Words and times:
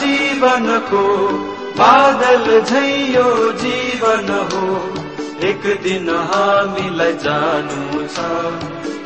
जीवनको 0.00 1.04
बादल 1.78 2.60
झैयो 2.60 3.52
जीवन 3.52 4.28
हो। 4.52 4.66
एक 5.46 5.62
दिन 5.82 6.08
हामीलाई 6.32 7.12
जानु 7.12 8.06
छ। 8.08 8.18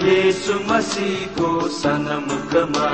यसु 0.09 0.55
मसीको 0.69 1.69
सनमुखमा 1.69 2.89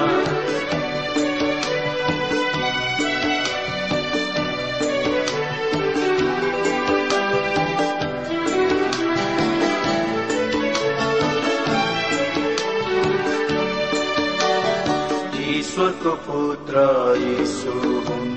ईश्वरको 15.74 16.10
पुत्र 16.10 16.80
यीशु 17.18 17.70
हुन् 18.06 18.34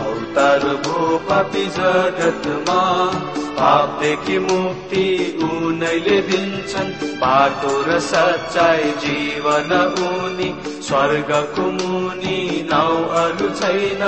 अवतार 0.00 0.58
भो 0.58 1.18
पापी 1.18 1.66
जगतमा। 1.66 2.82
पापदेखि 3.58 4.38
मुक्ति 4.38 5.06
उनैले 5.42 6.20
दिन्छन्। 6.20 6.92
बाटो 7.18 7.72
र 7.82 7.98
सच्चाइ 8.00 8.84
जीवन 8.84 9.72
उनी 10.10 10.82
स्वर्गको 10.82 11.62
मुनि 11.62 12.68
नाउ 12.72 13.02
अरू 13.22 13.48
छैन। 13.48 14.02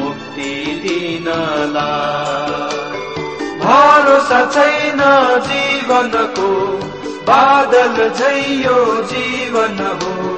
मुक्ति 0.00 0.54
दिनला 0.82 1.90
भरोसा 3.64 4.44
छैन 4.50 5.02
जीवनको। 5.48 6.54
बादल 7.26 8.08
झैयो 8.08 9.02
जीवन 9.02 9.98
हो। 10.02 10.33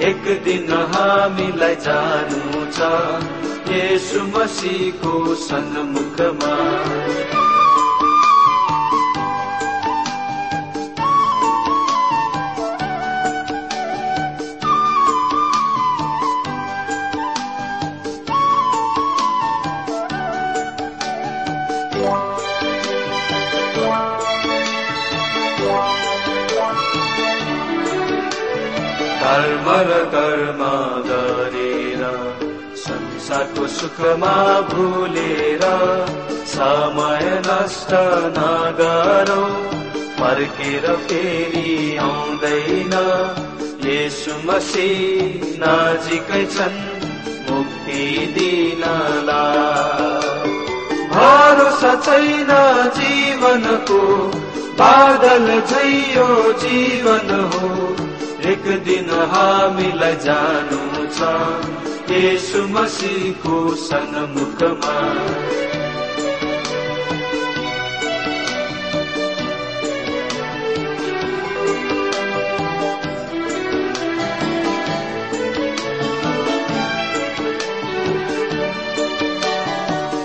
एक 0.00 0.24
दिन 0.44 0.72
हामीलाई 0.92 1.74
जानु 1.74 2.64
छ 2.76 2.90
यसु 3.70 4.24
मसीको 4.34 5.14
सन्मुखमा। 5.46 6.54
कर्म 29.74 29.88
र 29.88 30.04
कर्म 30.14 30.60
गरेर 31.06 32.02
संसारको 32.76 33.66
सुखमा 33.66 34.60
भुलेर 34.60 35.60
समय 36.46 37.42
नष्ट 37.46 37.88
नगरौ। 38.38 39.46
फर्केर 40.18 40.96
फेरि 40.96 41.96
आउँदैन। 41.96 42.92
यसु 43.86 44.48
मसी 44.48 44.90
नजिकै 45.62 46.46
छन् 46.46 46.80
मुक्ति 47.50 48.34
दिनला। 48.38 49.44
भरोसा 51.10 51.94
छैन 51.94 52.48
जीवनको 52.96 54.00
बादल 54.74 55.60
झैयो 55.60 56.52
जीवन 56.52 57.50
हो। 57.54 58.03
एक 58.52 58.64
दिन 58.86 59.08
हामीलाई 59.32 60.16
जानु 60.22 60.80
छ 61.18 61.28
यसु 62.10 62.62
मसीको 62.72 63.58
सन्मुखमा। 63.82 64.96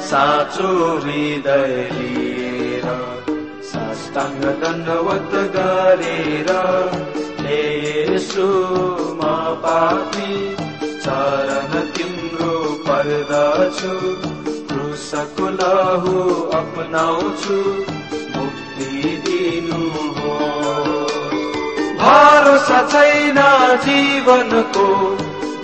साँचो 0.10 0.70
हृदय 1.06 1.74
लिएर 1.96 2.88
साष्टाङ्ग 3.72 4.46
दण्डवत 4.64 5.34
गरेर 5.56 6.50
यसुमा 7.50 9.36
पापी 9.64 10.34
चरण 11.04 11.72
तिम्रो 11.96 12.56
पर्दछु 12.88 13.94
क्रुसको 14.70 15.50
लहु 15.60 16.16
अपनाउँछु 16.60 17.58
मुक्ति 18.36 18.92
दिनु 19.26 19.82
हो। 20.20 20.36
भरोसा 22.02 22.80
छैन 22.92 23.40
जीवनको 23.86 24.88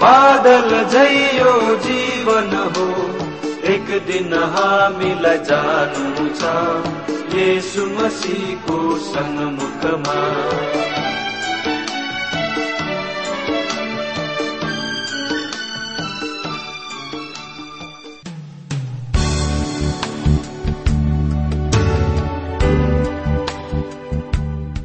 बादल 0.01 0.69
झैयो 0.83 1.53
जीवन 1.87 2.51
हो। 2.77 2.87
एक 3.73 3.87
दिन 4.07 4.33
हामीलाई 4.55 5.37
जानु 5.49 6.27
छ 6.39 6.41
यसु 7.35 7.85
मसीको 7.95 8.77
सन्मुखमा। 9.05 10.19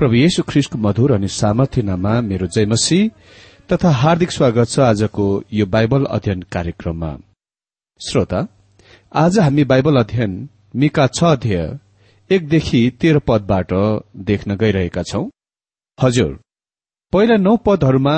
प्रभु 0.00 0.14
येशु 0.14 0.42
ख्रिस्टको 0.48 0.78
मधुर 0.78 1.12
अनि 1.12 1.28
सामर्थ्य 1.28 1.82
नाममा 1.82 2.12
मेरो 2.20 2.46
जयमसी 2.46 3.00
तथा 3.72 3.90
हार्दिक 3.92 4.30
स्वागत 4.32 4.68
छ 4.68 4.78
आजको 4.80 5.26
यो 5.52 5.66
बाइबल 5.66 6.04
अध्ययन 6.16 6.42
कार्यक्रममा। 6.54 7.10
श्रोता 8.00 8.40
आज 9.14 9.38
हामी 9.38 9.64
बाइबल 9.72 10.00
अध्ययन 10.02 10.38
मिका 10.76 11.06
छ 11.08 11.24
अध्यय 11.24 11.60
एकदेखि 12.30 12.82
तेह्र 13.00 13.18
पदबाट 13.28 13.74
देख्न 14.30 14.56
गइरहेका 14.56 15.02
छौं। 15.02 15.24
हजुर 15.98 16.32
पहिला 17.12 17.36
नौ 17.42 17.56
पदहरूमा 17.66 18.16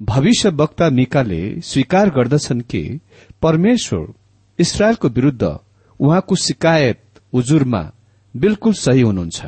भविष्य 0.00 0.54
वक्ता 0.62 0.90
मिकाले 1.00 1.42
स्वीकार 1.64 2.10
गर्दछन् 2.16 2.66
कि 2.70 2.84
परमेश्वर 3.42 4.06
इसरायलको 4.58 5.08
विरूद्ध 5.18 5.44
उहाँको 5.44 6.42
शिकायत 6.46 7.00
उजुरमा 7.32 7.86
बिल्कुल 8.34 8.72
सही 8.86 9.00
हुनुहुन्छ। 9.00 9.46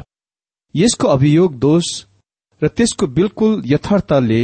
यसको 0.75 1.08
अभियोग 1.08 1.58
दोष 1.58 1.87
र 2.62 2.69
त्यसको 2.69 3.06
बिल्कुल 3.08 3.62
यथार्थले 3.67 4.43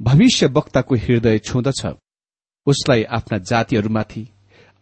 भविष्य 0.00 0.46
वक्ताको 0.48 0.94
हृदय 0.96 1.38
छुँदछ। 1.40 1.86
उसलाई 2.66 3.02
आफ्ना 3.16 3.38
जातिहरूमाथि 3.40 4.26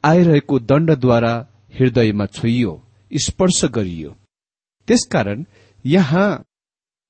आइरहेको 0.05 0.58
दण्डद्वारा 0.61 1.34
हृदयमा 1.75 2.26
छोइयो 2.28 2.73
स्पर्श 3.11 3.64
गरियो। 3.75 4.11
त्यसकारण 4.88 5.44
यहाँ 5.84 6.28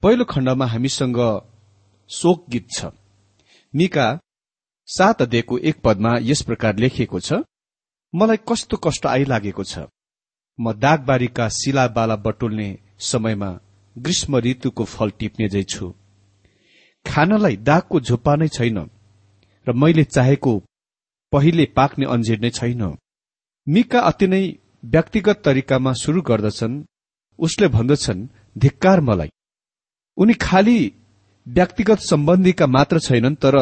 पहिलो 0.02 0.24
खण्डमा 0.24 0.66
हामीसँग 0.66 1.18
शोक 2.10 2.44
गीत 2.50 2.68
छ। 2.70 2.92
मिका 3.74 4.08
सात 4.88 5.22
अध्ययको 5.22 5.58
एक 5.60 5.80
पदमा 5.84 6.16
यस 6.22 6.42
प्रकार 6.42 6.76
लेखिएको 6.76 7.20
छ 7.20 7.42
मलाई 8.14 8.38
कस्तो 8.48 8.76
कष्ट 8.84 9.06
आइलागेको 9.06 9.64
छ। 9.64 9.78
म 10.58 10.72
दागबारीका 10.74 11.48
शिलाबाला 11.52 12.16
बटुल्ने 12.16 12.68
समयमा 13.00 13.50
ग्रीष्म 13.96 14.38
ऋतुको 14.38 14.84
फल 14.84 15.10
टिप्ने 15.18 15.62
छु 15.62 15.92
खानलाई 17.06 17.56
दागको 17.56 18.00
झुप्पा 18.00 18.34
नै 18.36 18.48
छैन 18.48 18.78
र 19.66 19.72
मैले 19.72 20.04
चाहेको 20.04 20.52
पहिले 21.32 21.64
पाक्ने 21.76 22.06
अन्जिर 22.06 22.38
नै 22.40 22.50
छैन। 22.50 22.82
मिका 23.66 24.00
अति 24.00 24.26
नै 24.26 24.42
व्यक्तिगत 24.84 25.42
तरिकामा 25.44 25.92
शुरू 25.92 26.20
गर्दछन् 26.22 26.84
उसले 27.38 27.68
भन्दछन् 27.68 28.26
धिक्कार 28.58 29.00
मलाई। 29.00 29.30
उनी 30.18 30.34
खालि 30.34 30.78
व्यक्तिगत 31.46 31.98
सम्बन्धीका 32.00 32.66
मात्र 32.66 32.98
छैनन् 32.98 33.36
तर 33.36 33.56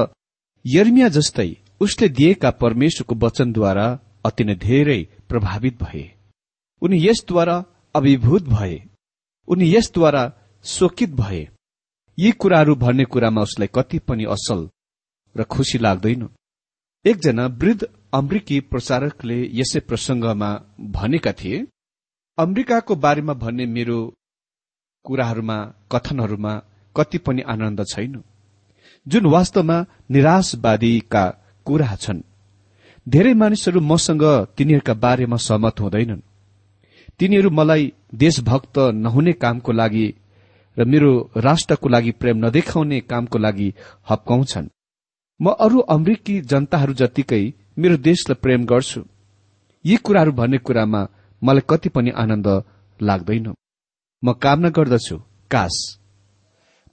यर्मिया 0.64 1.08
जस्तै 1.08 1.50
उसले 1.80 2.08
दिएका 2.08 2.50
परमेश्वरको 2.62 3.14
वचनद्वारा 3.26 3.86
अति 4.24 4.44
नै 4.44 4.54
धेरै 4.54 5.00
प्रभावित 5.28 5.82
भए। 5.82 6.04
उनी 6.82 6.96
यसद्वारा 7.08 7.56
अभिभूत 7.94 8.42
भए। 8.48 8.76
उनी 9.48 9.74
यसद्वारा 9.74 10.22
शोकित 10.64 11.10
भए। 11.10 11.48
यी 12.18 12.30
कुराहरू 12.32 12.74
भन्ने 12.74 13.04
कुरामा 13.04 13.42
उसलाई 13.42 13.68
कति 13.74 13.98
पनि 13.98 14.24
असल 14.24 14.68
र 15.36 15.44
खुशी 15.44 15.78
लाग्दैन। 15.78 16.28
एकजना 17.04 17.46
वृद्ध 17.60 17.82
अमेरिकी 18.14 18.60
प्रचारकले 18.70 19.38
यसै 19.52 19.80
प्रसंगमा 19.80 20.50
भनेका 20.90 21.32
थिए 21.32 21.66
अमेरिकाको 22.38 22.94
बारेमा 22.96 23.34
भन्ने 23.34 23.66
मेरो 23.66 23.98
कुराहरूमा 25.04 25.56
कथनहरूमा 25.92 26.52
कति 26.96 27.18
पनि 27.18 27.42
आनन्द 27.42 27.84
छैन। 27.88 28.22
जुन 29.06 29.26
वास्तवमा 29.26 29.78
निराशवादीका 30.10 31.24
कुरा 31.66 31.94
छन्। 31.96 32.22
धेरै 33.06 33.34
मानिसहरू 33.34 33.80
मसँग 33.80 34.24
तिनीहरूका 34.56 34.94
बारेमा 34.94 35.36
सहमत 35.36 35.80
हुँदैनन्। 35.80 36.22
तिनीहरू 37.20 37.50
मलाई 37.50 37.92
देशभक्त 38.14 38.78
नहुने 38.96 39.32
कामको 39.42 39.72
लागि 39.72 40.06
र 40.76 40.84
मेरो 40.84 41.10
राष्ट्रको 41.38 41.88
लागि 41.88 42.10
प्रेम 42.20 42.36
नदेखाउने 42.44 43.00
कामको 43.10 43.38
लागि 43.38 43.68
हप्काउँछन्। 44.10 44.68
म 45.40 45.50
अरू 45.64 45.78
अमेरिकी 45.94 46.40
जनताहरू 46.42 46.92
जतिकै 47.00 47.42
मेरो 47.78 47.96
देशलाई 48.08 48.40
प्रेम 48.42 48.64
गर्छु 48.66 49.00
यी 49.84 49.96
कुराहरू 50.04 50.32
भन्ने 50.32 50.58
कुरामा 50.58 51.00
मलाई 51.42 51.66
कति 51.70 51.88
पनि 51.88 52.10
आनन्द 52.22 52.48
लाग्दैन। 53.00 53.46
म 54.22 54.32
कामना 54.34 54.68
गर्दछु 54.76 55.16
काश 55.50 55.76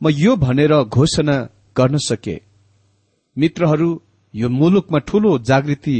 म 0.01 0.09
यो 0.13 0.35
भनेर 0.35 0.73
घोषणा 0.85 1.35
गर्न 1.77 1.97
सके। 2.01 2.35
मित्रहरू 3.37 3.89
यो 4.33 4.49
मुलुकमा 4.51 4.99
ठूलो 5.07 5.37
जागृति 5.49 5.97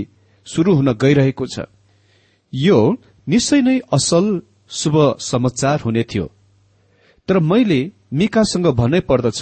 शुरू 0.47 0.73
हुन 0.75 0.91
गइरहेको 0.93 1.45
छ। 1.45 1.65
यो 2.53 2.77
निश्चय 3.27 3.61
नै 3.61 3.79
असल 3.93 4.25
शुभ 4.69 4.95
समाचार 5.19 5.79
हुने 5.79 6.03
थियो। 6.03 6.25
तर 7.27 7.39
मैले 7.39 7.91
मिकासँग 8.13 8.67
भन्नै 8.67 8.99
पर्दछ 8.99 9.41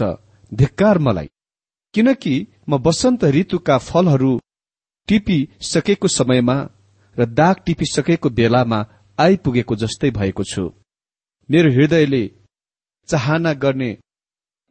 धिक्कार 0.53 0.97
मलाई। 0.97 1.29
किनकि 1.93 2.35
म 2.69 2.77
वसन्त 2.77 3.23
ऋतुका 3.23 3.77
फलहरू 3.77 4.33
टिपिसकेको 5.07 6.07
समयमा 6.07 6.57
र 7.17 7.25
दाग 7.25 7.55
टिपिसकेको 7.65 8.29
बेलामा 8.29 8.79
आइपुगेको 9.19 9.75
जस्तै 9.75 10.09
भएको 10.11 10.43
छु। 10.43 10.63
मेरो 11.49 11.69
हृदयले 11.71 12.23
चाहना 13.09 13.53
गर्ने 13.53 13.91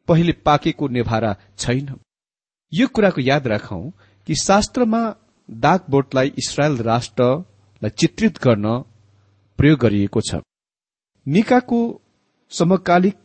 पहिले 0.07 0.31
पाकेको 0.45 0.87
नेभारा 0.87 1.31
छैन। 1.57 1.87
यो 2.73 2.87
कुराको 2.87 3.21
याद 3.21 3.47
राखौं 3.47 3.83
कि 4.27 4.35
शास्त्रमा 4.35 5.01
दागबोटलाई 5.49 6.27
इसरायल 6.37 6.77
राष्ट्रलाई 6.77 7.89
चित्रित 7.89 8.37
गर्न 8.37 8.83
प्रयोग 9.59 9.79
गरिएको 9.79 10.21
छ। 10.21 10.35
मिकाको 11.25 11.79
समकालिक 12.51 13.15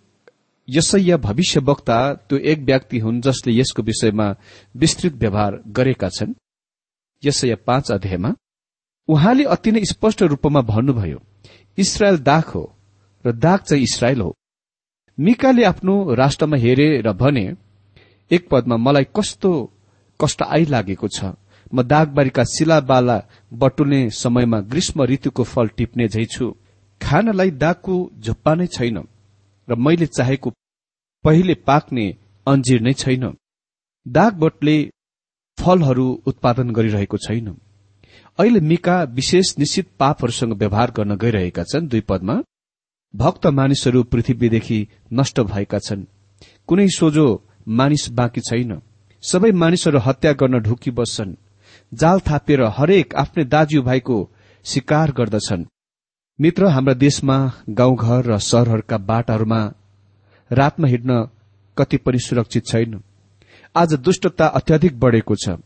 यसैया 0.69 1.16
भविष्य 1.16 1.60
वक्ता 1.60 1.98
त्यो 2.28 2.38
एक 2.42 2.58
व्यक्ति 2.60 2.98
हुन् 2.98 3.20
जसले 3.20 3.52
यसको 3.52 3.82
विषयमा 3.82 4.26
विस्तृत 4.75 5.14
व्यवहार 5.14 5.60
गरेका 5.69 6.08
छन्। 6.08 6.34
यसैया 7.22 7.56
पाँच 7.66 7.90
अध्यायमा 7.92 8.34
उहाँले 9.08 9.44
अति 9.44 9.72
नै 9.72 9.84
स्पष्ट 9.84 10.22
रूपमा 10.25 10.60
भन्नुभयो 10.64 11.20
इसरायल 11.78 12.19
दाग 12.19 12.44
हो 12.54 12.64
र 13.25 13.32
दाग 13.34 13.58
चाहिँ 13.60 13.82
इसरायल 13.82 14.20
हो। 14.20 14.34
मिकाले 15.19 15.64
आफ्नो 15.64 15.94
राष्ट्रमा 16.14 16.56
हेरे 16.56 16.88
र 17.00 17.12
भने 17.12 17.46
एक 18.31 18.48
पदमा 18.50 18.76
मलाई 18.76 19.06
कस्तो 19.16 19.50
कष्ट 20.20 20.42
आइलागेको 20.42 21.08
छ। 21.08 21.32
म 21.75 21.82
दागबारीका 21.82 22.42
शिलाबाला 22.44 23.16
बटुल्ने 23.54 24.10
समयमा 24.10 24.60
ग्रीष्म 24.60 25.04
ऋतुको 25.04 25.42
फल 25.44 25.68
टिप्ने 25.68 26.08
झै 26.08 26.24
छु 26.24 26.46
खानलाई 27.00 27.50
दागको 27.50 27.94
झुप्पा 28.20 28.55
नै 28.55 28.67
छैन 28.67 28.98
र 29.69 29.74
मैले 29.74 30.06
चाहेको 30.06 30.52
पहिले 31.24 31.55
पाक्ने 31.55 32.06
अन्जिर 32.46 32.81
नै 32.81 32.93
छैन। 32.93 33.24
दागबटले 34.06 34.76
फलहरू 35.58 36.06
उत्पादन 36.26 36.70
गरिरहेको 36.70 37.17
छैन। 37.17 37.48
अहिले 38.38 38.60
मिका 38.60 38.96
विशेष 39.02 39.55
निश्चित 39.58 39.86
पापहरूसँग 39.98 40.52
व्यवहार 40.52 40.90
गर्न 40.90 41.17
गइरहेका 41.17 41.62
छन्। 41.62 41.88
दुई 41.88 42.00
पदमा 42.00 42.36
भक्त 43.14 43.46
मानिसहरू 43.46 44.02
पृथ्वीदेखि 44.02 44.79
नष्ट 45.12 45.40
भएका 45.40 45.79
छन्। 45.79 46.05
कुनै 46.69 46.88
सोझो 46.88 47.26
मानिस 47.69 48.08
बाँकी 48.10 48.40
छैन। 48.40 48.81
सबै 49.22 49.50
मानिसहरू 49.52 49.98
हत्या 49.98 50.32
गर्न 50.32 50.58
ढुकी 50.58 50.90
बस्छन्। 50.90 51.36
जाल 51.94 52.20
थापेर 52.20 52.60
हरेक 52.77 53.15
आफ्नै 53.15 53.44
दाजुभाइको 53.44 54.19
शिकार 54.65 55.13
गर्दछन्। 55.13 55.65
मित्र 56.39 56.67
हाम्रा 56.67 56.94
देशमा 56.96 57.36
गाउँघर 57.70 58.22
र 58.27 58.39
शहरहरूका 58.41 58.98
बाटाहरूमा 59.10 59.60
रातमा 60.51 60.89
हिँड्न 60.89 61.19
कति 61.77 61.96
पनि 61.96 62.19
सुरक्षित 62.19 62.67
छैन। 62.67 63.01
आज 63.74 63.94
दुष्टता 63.96 64.46
अत्याधिक 64.58 64.98
बढ़ेको 65.01 65.34
छ। 65.36 65.56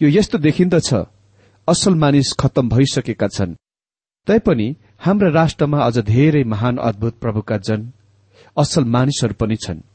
यो 0.00 0.08
यस्तो 0.08 0.38
देखिन्दछ 0.38 0.92
असल 1.68 1.94
मानिस 1.94 2.32
खत्तम 2.40 2.68
भइसकेका 2.68 3.28
छन्। 3.28 3.54
तैपनि 4.26 4.68
हाम्रा 4.98 5.30
राष्ट्रमा 5.30 5.78
अझ 5.80 5.98
धेरै 6.00 6.44
महान 6.44 6.76
अद्भुत 6.80 7.18
प्रभुका 7.20 7.56
जन 7.58 7.90
असल 8.56 8.84
मानिसहरू 8.86 9.34
पनि 9.40 9.56
छन्। 9.56 9.86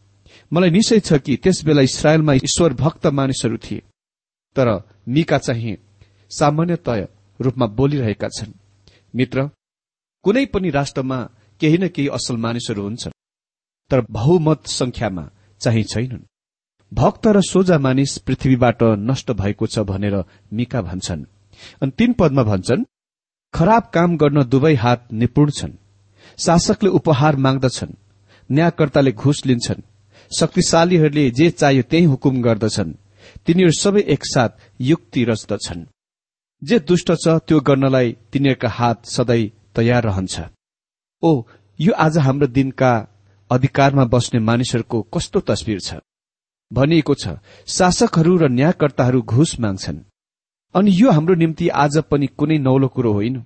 मलाई 0.51 0.69
निश्चय 0.69 0.99
छ 0.99 1.13
कि 1.19 1.35
त्यसबेला 1.43 1.81
इसरायलमा 1.81 2.33
ईश्वर 2.33 2.73
भक्त 2.73 3.07
मानिसहरू 3.09 3.57
थिए। 3.57 3.81
तर 4.55 4.67
मिका 5.07 5.37
चाहिँ 5.37 5.75
सामान्यतय 6.31 7.07
रूपमा 7.39 7.65
बोलिरहेका 7.77 8.27
छन्। 8.27 8.53
मित्र 9.15 9.49
कुनै 10.25 10.45
पनि 10.45 10.69
राष्ट्रमा 10.69 11.17
केही 11.61 11.77
न 11.77 11.87
केही 11.87 12.07
असल 12.07 12.35
मानिसहरू 12.37 12.83
हुन्छन् 12.83 13.17
तर 13.91 13.99
बहुमत 14.11 14.67
संख्यामा 14.69 15.25
चाहिँ 15.61 15.83
छैनन्। 15.83 16.27
भक्त 16.91 17.27
र 17.27 17.41
सोझा 17.41 17.77
मानिस 17.77 18.17
पृथ्वीबाट 18.17 18.83
नष्ट 19.09 19.31
भएको 19.31 19.67
छ 19.67 19.79
भनेर 19.89 20.15
मिका 20.53 20.81
भन्छन्। 20.81 21.23
अनि 21.81 21.91
तीन 21.97 22.13
पदमा 22.13 22.43
भन्छन् 22.43 22.87
खराब 23.53 23.83
काम 23.93 24.17
गर्न 24.17 24.43
दुवै 24.43 24.73
हात 24.75 25.07
निपुण 25.13 25.49
छन् 25.49 25.79
शासकले 26.37 26.89
उपहार 26.89 27.35
माग्दछन् 27.35 27.99
न्यायकर्ताले 28.49 29.11
घुस 29.11 29.45
लिन्छन् 29.45 29.87
शक्तिशालीहरूले 30.31 31.29
जे 31.31 31.49
चाहियो 31.51 31.83
त्यही 31.83 32.05
हुकुम 32.05 32.41
गर्दछन्। 32.41 32.97
तिनीहरू 33.47 33.71
सबै 33.71 34.01
एकसाथ 34.13 34.49
युक्ति 34.81 35.23
रच्दछन् 35.23 35.85
जे 36.61 36.79
दुष्ट 36.79 37.11
छ 37.23 37.37
त्यो 37.47 37.59
गर्नलाई 37.59 38.11
तिनीहरूका 38.31 38.69
हात 38.69 39.05
सधैँ 39.05 39.51
तयार 39.75 40.03
रहन्छ। 40.03 40.35
ओ 41.23 41.29
यो 41.79 41.93
आज 41.97 42.17
हाम्रो 42.17 42.47
दिनका 42.47 42.91
अधिकारमा 43.51 44.05
बस्ने 44.05 44.39
मानिसहरूको 44.39 45.01
कस्तो 45.13 45.39
तस्विर 45.39 45.79
छ? 45.79 45.95
भनिएको 46.71 47.13
छ 47.15 47.39
शासकहरू 47.67 48.37
र 48.37 48.47
न्यायकर्ताहरू 48.49 49.21
घुस 49.23 49.59
माग्छन्। 49.59 50.05
अनि 50.75 50.91
यो 50.93 51.11
हाम्रो 51.11 51.35
निम्ति 51.35 51.67
आज 51.75 51.97
पनि 52.11 52.27
कुनै 52.37 52.57
नौलो 52.57 52.87
कुरो 52.87 53.13
होइन। 53.13 53.43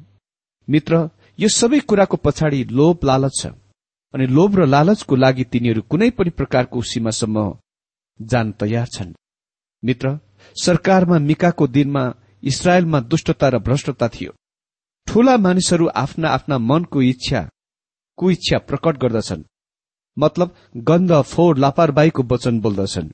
मित्र 0.68 1.10
यो 1.40 1.50
सबै 1.50 1.80
कुराको 1.80 2.18
पछाडि 2.18 2.64
लोभ 2.72 3.06
लालच 3.06 3.34
छ। 3.42 3.46
अनि 4.14 4.26
लोभ 4.28 4.60
र 4.60 4.66
लालचको 4.66 5.16
लागि 5.16 5.44
तिनीहरू 5.44 5.82
कुनै 5.82 6.10
पनि 6.10 6.30
प्रकारको 6.30 6.82
सीमासम्म 6.82 7.38
जान 8.20 8.52
तयार 8.52 8.88
छन्। 8.88 9.14
मित्र 9.84 10.18
सरकारमा 10.56 11.18
मिकाको 11.20 11.68
दिनमा 11.68 12.04
इसरायलमा 12.44 13.00
दुष्टता 13.02 13.48
र 13.50 13.60
भ्रष्टता 13.60 14.08
थियो। 14.08 14.32
ठूला 15.08 15.36
मानिसहरू 15.38 15.88
आफ्ना 15.96 16.30
आफ्ना 16.30 16.58
मनको 16.60 17.02
इच्छा 17.02 17.42
कुइच्छा 18.18 18.58
प्रकट 18.60 18.98
गर्दछन्। 18.98 19.44
मतलब 20.18 20.56
गन्ध 20.90 21.12
फोहोर 21.24 21.58
लापरवाहीको 21.58 22.24
वचन 22.24 22.60
बोल्दछन्। 22.62 23.10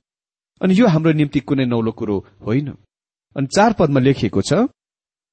अनि 0.62 0.74
यो 0.74 0.88
हाम्रो 0.88 1.12
निम्ति 1.14 1.40
कुनै 1.40 1.66
नौलो 1.66 1.92
कुरो 1.92 2.18
होइन। 2.46 2.68
अनि 3.36 3.48
चार 3.48 3.74
पदमा 3.74 4.00
लेखिएको 4.00 4.42
छ 4.42 4.68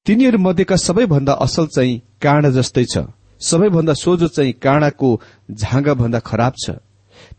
तिनीहरू 0.07 0.39
मध्येका 0.39 0.77
सबैभन्दा 0.77 1.33
असल 1.45 1.67
चाहिँ 1.67 2.01
काँडा 2.23 2.51
जस्तै 2.51 2.85
छ। 2.85 2.99
सबैभन्दा 3.41 3.95
सोझो 3.95 4.29
चाहिँ 4.29 4.53
काँडाको 4.63 5.09
झाँगा 5.51 5.95
भन्दा 5.95 6.19
खराब 6.21 6.55
छ। 6.65 6.71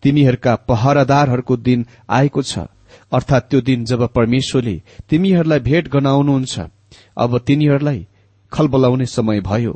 तिमीहरूका 0.04 0.56
पहरादारहरूको 0.68 1.58
दिन 1.58 1.86
आएको 2.10 2.42
छ। 2.42 2.68
अर्थात 3.12 3.48
त्यो 3.50 3.62
दिन 3.62 3.86
जब 3.86 4.02
परमेश्वरले 4.14 4.82
तिमीहरूलाई 5.10 5.60
भेट 5.60 5.88
गनाउनुहुन्छ 5.88 6.60
अब 7.18 7.38
तिनीहरूलाई 7.38 8.06
खलबलाउने 8.52 9.06
समय 9.08 9.40
भयो। 9.42 9.74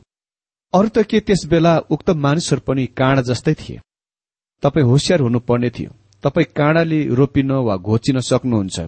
अरू 0.73 0.89
त 0.89 1.03
के 1.03 1.19
त्यस 1.19 1.45
बेला 1.45 1.73
उक्त 1.89 2.09
मानिसहरू 2.25 2.61
पनि 2.67 2.85
काँडा 2.97 3.21
जस्तै 3.21 3.53
थिए? 3.53 3.79
तपाईँ 4.63 4.85
होसियार 4.85 5.19
हुनुपर्ने 5.19 5.69
थियो। 5.69 5.91
तपाईँ 6.23 6.51
काँडाले 6.55 6.99
रोपिन 7.15 7.51
वा 7.67 7.75
घोचिन 7.77 8.19
सक्नुहुन्छ। 8.19 8.87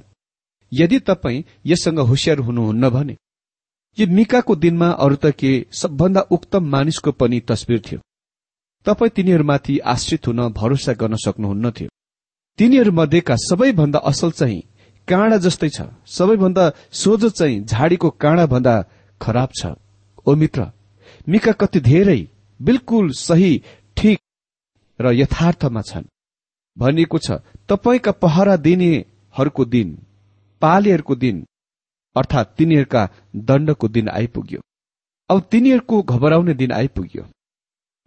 यदि 0.71 0.99
तपाईँ 0.99 1.43
यससँग 1.65 1.99
होसियार 1.99 2.39
हुनुहुन्न 2.39 2.89
भने 2.89 3.15
यो 3.97 4.07
मिकाको 4.07 4.55
दिनमा 4.55 4.89
अरू 5.03 5.15
त 5.15 5.31
के 5.39 5.51
सबभन्दा 5.71 6.21
उक्तम 6.31 6.63
मानिसको 6.65 7.11
पनि 7.11 7.39
तस्विर 7.47 7.79
थियो। 7.79 7.99
तपाईँ 8.85 9.15
तिनीहरूमाथि 9.15 9.77
आश्रित 9.93 10.27
हुन 10.27 10.39
भरोसा 10.53 10.93
गर्न 10.93 11.15
सक्नुहुन्न 11.15 11.71
थियो। 11.71 11.92
तिनीहरू 12.59 12.91
मध्येका 12.91 13.35
सबैभन्दा 13.39 13.99
असल 14.05 14.31
चाहिँ 14.31 14.61
काँडा 15.07 15.37
जस्तै 15.37 15.69
छ। 15.69 15.81
सबैभन्दा 16.07 16.63
सोझो 16.93 17.29
चाहिँ 17.29 17.63
झाडीको 17.65 18.09
काँडा 18.21 18.45
भन्दा 18.45 18.75
खराब 19.21 19.49
छ। 19.59 19.73
ओ 20.25 20.35
मित्र 20.35 20.61
मिका 21.27 21.51
कति 21.51 21.79
धेरै 21.81 22.19
बिल्कुल 22.59 23.09
सही 23.17 23.51
ठिक 23.97 24.19
र 24.99 25.13
यथार्थमा 25.13 25.81
छन्। 25.81 26.05
भनिएको 26.77 27.17
छ 27.17 27.41
तपाईँका 27.69 28.11
पहरा 28.21 28.55
दिनेहरूको 28.57 29.65
दिन 29.65 29.97
पालेहरूको 30.61 31.15
दिन 31.15 31.45
अर्थात 32.15 32.53
तिनीहरूका 32.57 33.09
दण्डको 33.49 33.87
दिन 33.87 34.09
आइपुग्यो। 34.09 34.61
अब 35.29 35.41
तिनीहरूको 35.51 36.01
घबराउने 36.03 36.53
दिन 36.53 36.71
आइपुग्यो। 36.71 37.23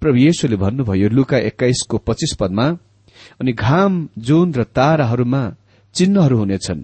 प्रभु 0.02 0.18
येशुले 0.18 0.56
भन्नुभयो 0.56 1.08
लुका 1.08 1.38
एक्काइसको 1.50 1.98
पच्चिस 1.98 2.36
पदमा 2.40 2.66
अनि 3.40 3.52
घाम 3.52 4.08
जुन 4.18 4.52
र 4.54 4.64
ताराहरूमा 4.76 5.42
चिन्हहरू 5.94 6.38
हुनेछन्। 6.38 6.82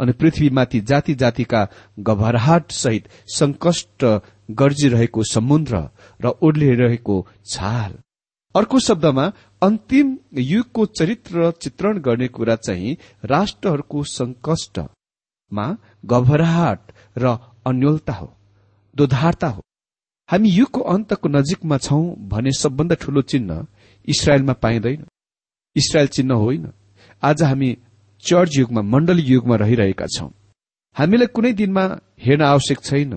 अनि 0.00 0.12
पृथ्वीमाथि 0.12 0.80
जाति 0.80 1.14
जातिका 1.14 1.66
घबराहट 2.00 2.70
सहित 2.72 3.08
संकष्ट 3.28 4.04
गर्जिरहेको 4.50 5.22
समुद्र 5.24 5.88
र 6.20 6.26
ओर्लिरहेको 6.42 7.16
छाल। 7.46 7.92
अर्को 8.54 8.78
शब्दमा 8.78 9.24
अन्तिम 9.62 10.16
युगको 10.34 10.86
चरित्र 10.98 11.50
चित्रण 11.62 11.98
गर्ने 11.98 12.28
कुरा 12.28 12.56
चाहिँ 12.56 12.96
राष्ट्रहरूको 13.24 14.02
संकष्टमा 14.10 15.66
घबराहट 16.06 16.92
र 17.18 17.36
अन्यलता 17.66 18.12
हो 18.12 18.28
दोधारता 18.96 19.48
हो। 19.48 19.62
हामी 20.28 20.48
युगको 20.50 20.80
अन्तको 20.80 21.28
नजिकमा 21.28 21.76
छौं 21.78 22.02
भने 22.28 22.52
सबभन्दा 22.52 22.94
ठूलो 22.94 23.22
चिन्ह 23.22 23.66
इसरायलमा 24.08 24.52
पाइँदैन। 24.52 25.04
इसरायल 25.76 26.08
चिन्ह 26.08 26.34
होइन। 26.34 26.66
आज 27.22 27.42
हामी 27.42 27.76
चर्च 28.24 28.56
युगमा 28.58 28.82
मण्डली 28.82 29.22
युगमा 29.22 29.56
रहिरहेका 29.56 30.06
छौं। 30.06 30.30
हामीलाई 30.96 31.26
कुनै 31.26 31.52
दिनमा 31.52 31.84
हेर्न 32.18 32.42
आवश्यक 32.44 32.78
छैन। 32.84 33.12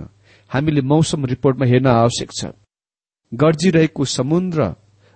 हामीले 0.51 0.81
मौसम 0.83 1.25
रिपोर्टमा 1.25 1.65
हेर्न 1.65 1.88
आवश्यक 1.88 2.29
छ। 2.31 2.53
गर्जिरहेको 3.31 4.05
समुद्र 4.07 4.60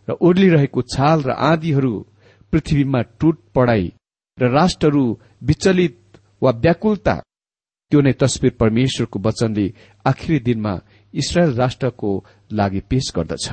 र 0.07 0.17
ओर्लिरहेको 0.21 0.81
छाल 0.93 1.21
र 1.21 1.31
आँधीहरू 1.51 1.93
पृथ्वीमा 2.53 3.01
टुट 3.19 3.37
पड़ाई 3.55 3.85
र 4.37 4.49
राष्ट्रहरू 4.51 5.05
विचलित 5.43 5.97
वा 6.41 6.51
व्याकुलता 6.63 7.15
त्यो 7.91 7.99
नै 8.01 8.13
तस्विर 8.21 8.51
परमेश्वरको 8.59 9.19
वचनले 9.19 9.65
आखिरी 10.05 10.39
दिनमा 10.39 10.73
इसरायल 11.13 11.51
राष्ट्रको 11.55 12.11
लागि 12.51 12.79
पेश 12.89 13.11
गर्दछ। 13.15 13.45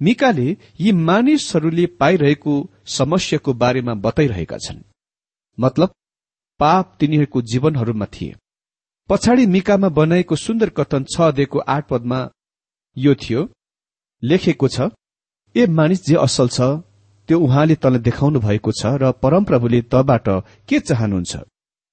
मिकाले 0.00 0.48
यी 0.80 0.92
मानिसहरूले 1.08 1.86
पाइरहेको 2.00 2.54
समस्याको 2.86 3.52
बारेमा 3.52 3.94
बताइरहेका 3.94 4.58
छन्। 4.58 4.80
मतलब 5.58 5.94
पाप 6.60 6.96
तिनीहरूको 7.00 7.42
जीवनहरूमा 7.42 8.06
थिए। 8.06 8.34
पछाडि 9.10 9.46
मिकामा 9.46 9.88
बनाएको 9.88 10.36
सुन्दर 10.36 10.70
कथन 10.70 11.04
छ 11.04 11.30
दिएको 11.32 11.58
आठ 11.58 11.88
पदमा 11.88 12.18
यो 12.96 13.14
थियो 13.14 13.48
लेखेको 14.22 14.68
छ 14.68 14.88
ए 15.54 15.66
मानिस 15.68 16.06
जे 16.06 16.16
असल 16.16 16.48
छ 16.48 16.60
त्यो 17.28 17.38
उहाँले 17.40 17.74
तँलाई 17.74 18.00
देखाउनु 18.00 18.40
भएको 18.40 18.72
छ 18.72 18.86
र 19.02 19.12
परमप्रभुले 19.22 19.82
तबाट 19.92 20.28
के 20.68 20.80
चाहनुहुन्छ? 20.80 21.36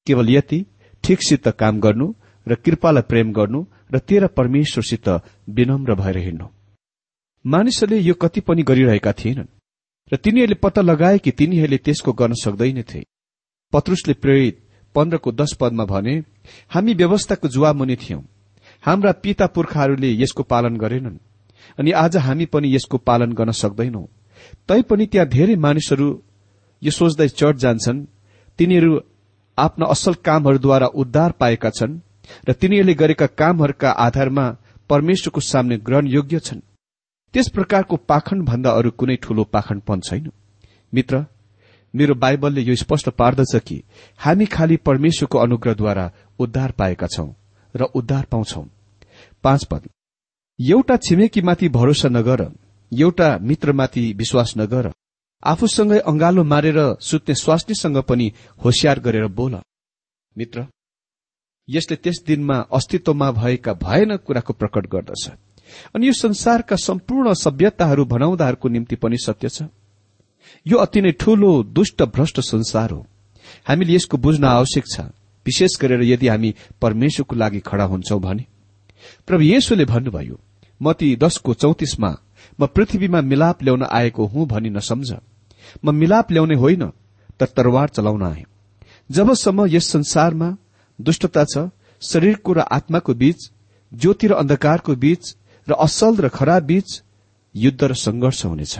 केवल 0.07 0.29
यति 0.29 0.65
ठिकसित 1.03 1.47
काम 1.59 1.79
गर्नु 1.79 2.07
र 2.47 2.55
कृपालाई 2.55 3.07
प्रेम 3.09 3.31
गर्नु 3.33 3.65
र 3.93 4.00
तेरा 4.00 4.27
परमेश्वरसित 4.38 5.09
विनम्र 5.50 5.95
भएर 5.95 6.17
हिँड्नु। 6.17 6.47
मानिसहरूले 7.45 8.00
यो 8.01 8.13
कति 8.13 8.41
पनि 8.41 8.63
गरिरहेका 8.63 9.13
थिएनन्। 9.13 9.47
र 10.12 10.15
तिनीहरूले 10.15 10.55
पत्ता 10.55 10.81
लगाए 10.81 11.17
कि 11.17 11.31
तिनीहरूले 11.31 11.77
त्यसको 11.77 12.12
गर्न 12.13 12.33
सक्दैनथे 12.33 13.01
पत्रुसले 13.74 14.13
प्रेरित 14.13 14.60
पन्ध्रको 14.95 15.31
दश 15.31 15.53
पदमा 15.53 15.86
भने 15.86 16.15
हामी 16.69 16.93
व्यवस्थाको 16.93 17.48
जुवामुनि 17.48 17.95
थियौं। 17.95 18.22
हाम्रा 18.83 19.12
पिता 19.24 19.45
पुर्खाहरूले 19.48 20.10
यसको 20.13 20.43
पालन 20.43 20.77
गरेनन् 20.77 21.17
अनि 21.79 21.91
आज 21.91 22.17
हामी 22.17 22.45
पनि 22.45 22.75
यसको 22.75 22.98
पालन 22.98 23.31
गर्न 23.33 23.51
सक्दैनौ। 23.51 24.03
तैपनि 24.67 25.05
त्यहाँ 25.05 25.27
धेरै 25.27 25.55
मानिसहरू 25.55 26.07
यो 26.81 26.91
सोच्दै 26.91 27.27
चर्च 27.29 27.57
जान्छन्। 27.57 28.05
तिनीहरू 28.60 28.91
आफ्ना 29.57 29.86
असल 29.86 30.13
कामहरूद्वारा 30.25 30.88
उद्धार 30.95 31.31
पाएका 31.31 31.69
छन् 31.69 32.00
र 32.50 32.53
तिनीहरूले 32.53 32.93
गरेका 32.93 33.27
कामहरूका 33.39 33.89
आधारमा 34.05 34.45
परमेश्वरको 34.89 35.41
सामने 35.41 35.77
ग्रहण 35.77 36.07
योग्य 36.07 36.39
छन्। 36.39 36.62
त्यस 37.33 37.49
प्रकारको 37.49 37.95
पाखण्ड 38.09 38.45
भन्दा 38.45 38.71
अरू 38.71 38.91
कुनै 38.91 39.15
ठूलो 39.15 39.43
पाखण्डपन 39.43 39.99
छैन। 39.99 40.31
मित्र 40.93 41.25
मेरो 41.93 42.15
बाइबलले 42.15 42.61
यो 42.61 42.75
स्पष्ट 42.75 43.09
पार्दछ 43.09 43.55
कि 43.57 43.81
हामी 44.19 44.45
खालि 44.45 44.77
परमेश्वरको 44.77 45.37
अनुग्रहद्वारा 45.37 46.05
उद्धार 46.39 46.71
पाएका 46.71 47.07
छौं 47.07 47.29
र 47.75 47.83
उद्धार 47.95 48.25
पाउँछौ। 48.31 48.63
पाँच 49.43 49.63
पद। 49.63 49.89
एउटा 50.59 50.97
छिमेकीमाथि 50.97 51.69
भरोसा 51.69 52.09
नगर 52.09 52.41
एउटा 52.91 53.37
मित्रमाथि 53.41 54.11
विश्वास 54.13 54.53
नगर 54.57 54.91
आफूसँगै 55.43 55.99
अंगालो 56.01 56.43
मारेर 56.43 56.79
सुत्ने 57.01 57.35
स्वास्नीसँग 57.35 57.97
पनि 58.03 58.31
होसियार 58.65 58.99
गरेर 58.99 59.27
बोल। 59.29 59.59
मित्र 60.35 60.65
यसले 61.67 61.95
त्यस 61.95 62.23
दिनमा 62.27 62.57
अस्तित्वमा 62.73 63.31
भएका 63.33 63.73
भएन 63.81 64.15
कुराको 64.17 64.53
प्रकट 64.53 64.87
गर्दछ। 64.87 65.31
अनि 65.96 66.08
यो 66.08 66.13
संसारका 66.13 66.75
सम्पूर्ण 66.75 67.34
सभ्यताहरू 67.34 68.06
भनाउँदाहरूको 68.06 68.70
निम्ति 68.70 68.96
पनि 68.96 69.18
सत्य 69.18 69.50
छ। 69.50 69.63
यो 70.65 70.77
अति 70.77 71.01
नै 71.01 71.12
ठूलो 71.12 71.51
दुष्ट 71.63 72.03
भ्रष्ट 72.06 72.39
संसार 72.39 72.92
हो। 72.92 73.06
हामीले 73.68 73.94
यसको 73.94 74.18
बुझ्न 74.18 74.44
आवश्यक 74.44 74.86
छ 74.88 75.00
विशेष 75.46 75.77
गरेर 75.82 76.01
यदि 76.03 76.27
हामी 76.27 76.53
परमेश्वरको 76.82 77.36
लागि 77.36 77.60
खड़ा 77.60 77.84
हुन्छौ 77.84 78.20
भने। 78.20 78.46
प्रभु 79.27 79.44
येशुले 79.44 79.86
भन्नुभयो 79.86 80.39
मती 80.82 81.15
दशको 81.15 81.53
चौतिसमा 81.53 82.15
म 82.60 82.65
पृथ्वीमा 82.65 83.22
मिलाप 83.22 83.63
ल्याउन 83.63 83.84
आएको 83.84 84.25
हुँ 84.25 84.48
भनी 84.48 84.70
नसम्झ। 84.70 85.12
म 85.86 85.96
मिलाप 85.96 86.32
ल्याउने 86.32 86.56
होइन 86.56 86.86
तर 87.39 87.46
तरवार 87.46 87.89
चलाउन 87.89 88.24
आए। 88.24 88.44
जबसम्म 89.10 89.65
यस 89.68 89.92
संसारमा 89.92 90.50
दुष्टता 91.00 91.44
छ 91.46 91.70
शरीरको 92.01 92.53
र 92.53 92.60
आत्माको 92.72 93.13
बीच 93.13 93.39
ज्योति 93.92 94.27
र 94.27 94.34
अन्धकारको 94.34 94.96
बीच 94.96 95.36
र 95.67 95.74
असल 95.79 96.15
र 96.20 96.27
खराब 96.29 96.63
बीच 96.63 96.89
युद्ध 97.55 97.84
र 97.84 97.93
संघर्ष 97.96 98.46
हुनेछ। 98.46 98.75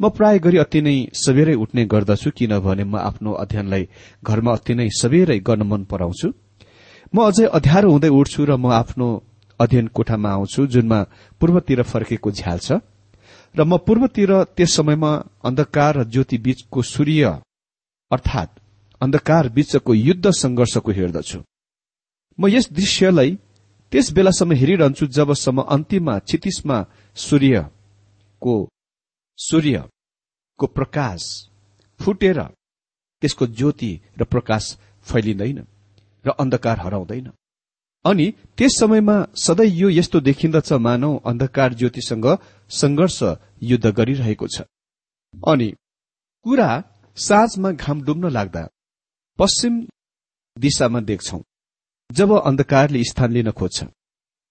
म 0.00 0.08
प्राय 0.10 0.38
गरी 0.38 0.58
अति 0.58 0.80
नै 0.80 0.96
सबेरै 1.14 1.54
उठ्ने 1.54 1.84
गर्दछु 1.86 2.30
किनभने 2.36 2.84
म 2.84 2.96
आफ्नो 2.98 3.32
अध्ययनलाई 3.42 3.84
घरमा 4.22 4.52
अति 4.52 4.74
नै 4.74 4.88
सबेरै 4.90 5.38
गर्न 5.38 5.62
मन 5.62 5.84
पराउँछु। 5.86 6.28
म 7.14 7.16
अझै 7.30 7.46
अध्यारो 7.58 7.90
हुँदै 7.90 8.10
उठ्छु 8.10 8.44
र 8.44 8.56
म 8.56 8.74
आफ्नो 8.74 9.06
अध्ययन 9.60 9.86
कोठामा 9.94 10.30
आउँछु 10.30 10.66
जुनमा 10.66 10.98
पूर्वतिर 11.40 11.82
फर्केको 11.82 12.30
झ्याल 12.30 12.58
छ। 12.58 12.82
र 13.54 13.62
म 13.62 13.78
पूर्वतिर 13.86 14.30
त्यस 14.56 14.70
समयमा 14.76 15.10
अन्धकार 15.46 15.92
र 15.96 16.04
ज्योति 16.04 16.38
बीचको 16.38 16.82
सूर्य 16.82 17.38
अर्थात 18.10 18.50
अन्धकार 19.00 19.48
बीचको 19.48 19.94
युद्ध 19.94 20.26
संघर्षको 20.32 20.90
हेर्दछु। 20.90 21.38
म 22.38 22.42
यस 22.50 22.66
दृश्यलाई 22.72 23.30
त्यस 23.94 24.10
बेलासम्म 24.10 24.52
हेरिरहन्छु 24.58 25.06
जबसम्म 25.06 25.62
अन्तिममा 25.74 26.14
क्षितिसमा 26.26 26.78
सूर्यको 27.16 28.54
सूर्यको 29.38 30.66
प्रकाश 30.76 31.22
फुटेर 32.00 32.40
त्यसको 33.22 33.46
ज्योति 33.58 33.92
र 34.18 34.24
प्रकाश 34.24 34.64
फैलिँदैन 35.06 35.58
र 36.24 36.30
अन्धकार 36.42 36.80
हराउँदैन। 36.80 37.30
अनि 38.04 38.26
त्यस 38.58 38.78
समयमा 38.80 39.16
सधैँ 39.36 39.70
यो 39.70 39.88
यस्तो 39.90 40.20
देखिन्दछ 40.20 40.72
मानौ 40.86 41.14
अन्धकार 41.30 41.74
ज्योतिसँग 41.74 42.26
संघर्ष 42.70 43.22
युद्ध 43.62 43.86
गरिरहेको 43.86 44.46
छ। 44.46 44.66
अनि 45.34 45.68
कुरा 46.46 46.70
साँझमा 47.16 47.70
घाम 47.72 48.02
डुब्न 48.02 48.24
लाग्दा 48.28 48.68
पश्चिम 49.38 49.74
दिशामा 50.56 51.00
देख्छौ। 51.00 51.38
जब 52.10 52.32
अन्धकारले 52.40 53.02
स्थान 53.04 53.32
लिन 53.32 53.50
खोज्छ 53.50 53.84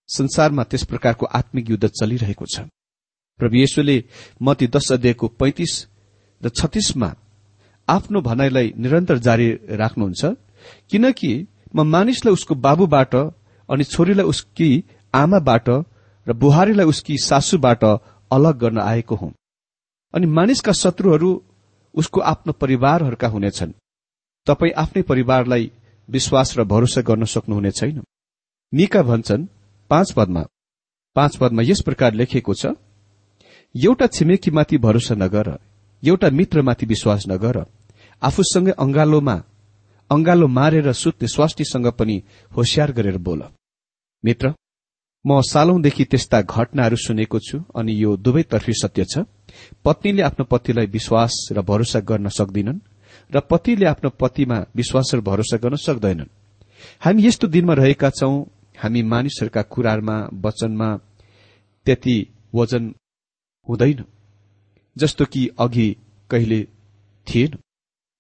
संसारमा 0.10 0.64
त्यस 0.64 0.84
प्रकारको 0.84 1.26
आत्मिक 1.26 1.70
युद्ध 1.70 1.88
चलिरहेको 1.88 2.46
छ। 2.46 2.60
प्रभु 3.40 3.56
येशुले 3.56 4.04
मती 4.42 4.68
दश 4.68 4.92
अध्यायको 4.92 5.28
पैंतिस 5.28 5.74
र 6.42 6.50
छत्तीसमा 6.50 7.10
आफ्नो 7.88 8.22
भनाइलाई 8.22 8.74
निरन्तर 8.78 9.18
जारी 9.18 9.48
राख्नुहुन्छ 9.76 10.26
किनकि 10.92 11.32
म 11.76 11.82
मानिसलाई 11.88 12.34
उसको 12.34 12.56
बाबुबाट 12.56 13.16
अनि 13.70 13.84
छोरीलाई 13.84 14.26
उसकी 14.26 14.70
आमाबाट 15.14 15.70
र 16.28 16.34
बुहारीलाई 16.34 16.86
उसकी 16.86 17.18
सासूबाट 17.18 17.84
अलग 18.32 18.58
गर्न 18.58 18.80
आएको 18.80 19.16
हुँ। 19.16 19.32
अनि 20.14 20.26
मानिसका 20.28 20.72
शत्रुहरू 20.72 21.30
उसको 21.96 22.20
आफ्नो 22.22 22.54
परिवारहरूका 22.54 23.28
हुनेछन्। 23.28 23.72
तपाई 24.48 24.70
आफ्नै 24.70 25.02
परिवारलाई 25.02 25.72
विश्वास 26.10 26.58
र 26.58 26.64
भरोसा 26.64 27.02
गर्न 27.02 27.26
सक्नुहुने 27.26 27.72
छैन। 27.72 28.02
निका 28.74 29.02
भन्छन् 29.04 29.46
पाँच 29.92 30.12
पदमा 30.12 30.44
पाँच 31.16 31.36
पदमा 31.38 31.62
यस 31.64 31.82
प्रकार 31.82 32.14
लेखिएको 32.14 32.54
छ 32.54 32.74
एउटा 33.76 34.08
छिमेकीमाथि 34.08 34.78
भरोसा 34.78 35.16
नगर 35.16 35.48
एउटा 36.04 36.30
मित्रमाथि 36.30 36.86
विश्वास 36.86 37.24
नगर 37.28 37.66
आफूसँगै 38.22 38.72
अंगालोमा 38.78 39.36
अंगालो 40.10 40.48
मारेर 40.48 40.92
सुत्ने 40.94 41.28
स्वास्टीसँग 41.28 41.88
पनि 41.92 42.22
होसियार 42.52 42.92
गरेर 42.92 43.18
बोल। 43.18 43.42
मित्र 44.24 44.54
म 45.26 45.40
सालौंदेखि 45.42 46.06
त्यस्ता 46.06 46.42
घटनाहरू 46.44 46.96
सुनेको 46.98 47.40
छु 47.40 47.58
अनि 47.76 47.94
यो 47.96 48.16
दुवैतर्फी 48.18 48.74
सत्य 48.74 49.06
छ। 49.06 49.24
पत्नीले 49.86 50.22
आफ्नो 50.22 50.46
पतिलाई 50.46 50.86
विश्वास 50.88 51.34
र 51.52 51.62
भरोसा 51.62 52.00
गर्न 52.00 52.28
सक्दिनन्। 52.30 52.80
र 53.34 53.40
पतिले 53.40 53.86
आफ्नो 53.86 54.10
पतिमा 54.10 54.58
विश्वास 54.76 55.12
र 55.14 55.22
भरोसा 55.22 55.58
गर्न 55.58 55.76
सक्दैनन्। 55.76 56.34
हामी 57.02 57.22
यस्तो 57.24 57.48
दिनमा 57.48 57.74
रहेका 57.74 58.10
छौं 58.10 58.34
हामी 58.78 59.02
मानिसहरूका 59.04 59.62
कुराहरूमा 59.62 60.18
वचनमा 60.46 60.90
त्यति 61.86 62.18
वजन 62.56 62.84
हुँदैन 63.68 64.04
जस्तो 64.96 65.26
कि 65.26 65.42
अघि 65.60 65.90
कहिले 66.30 66.62
थिएन। 67.28 67.58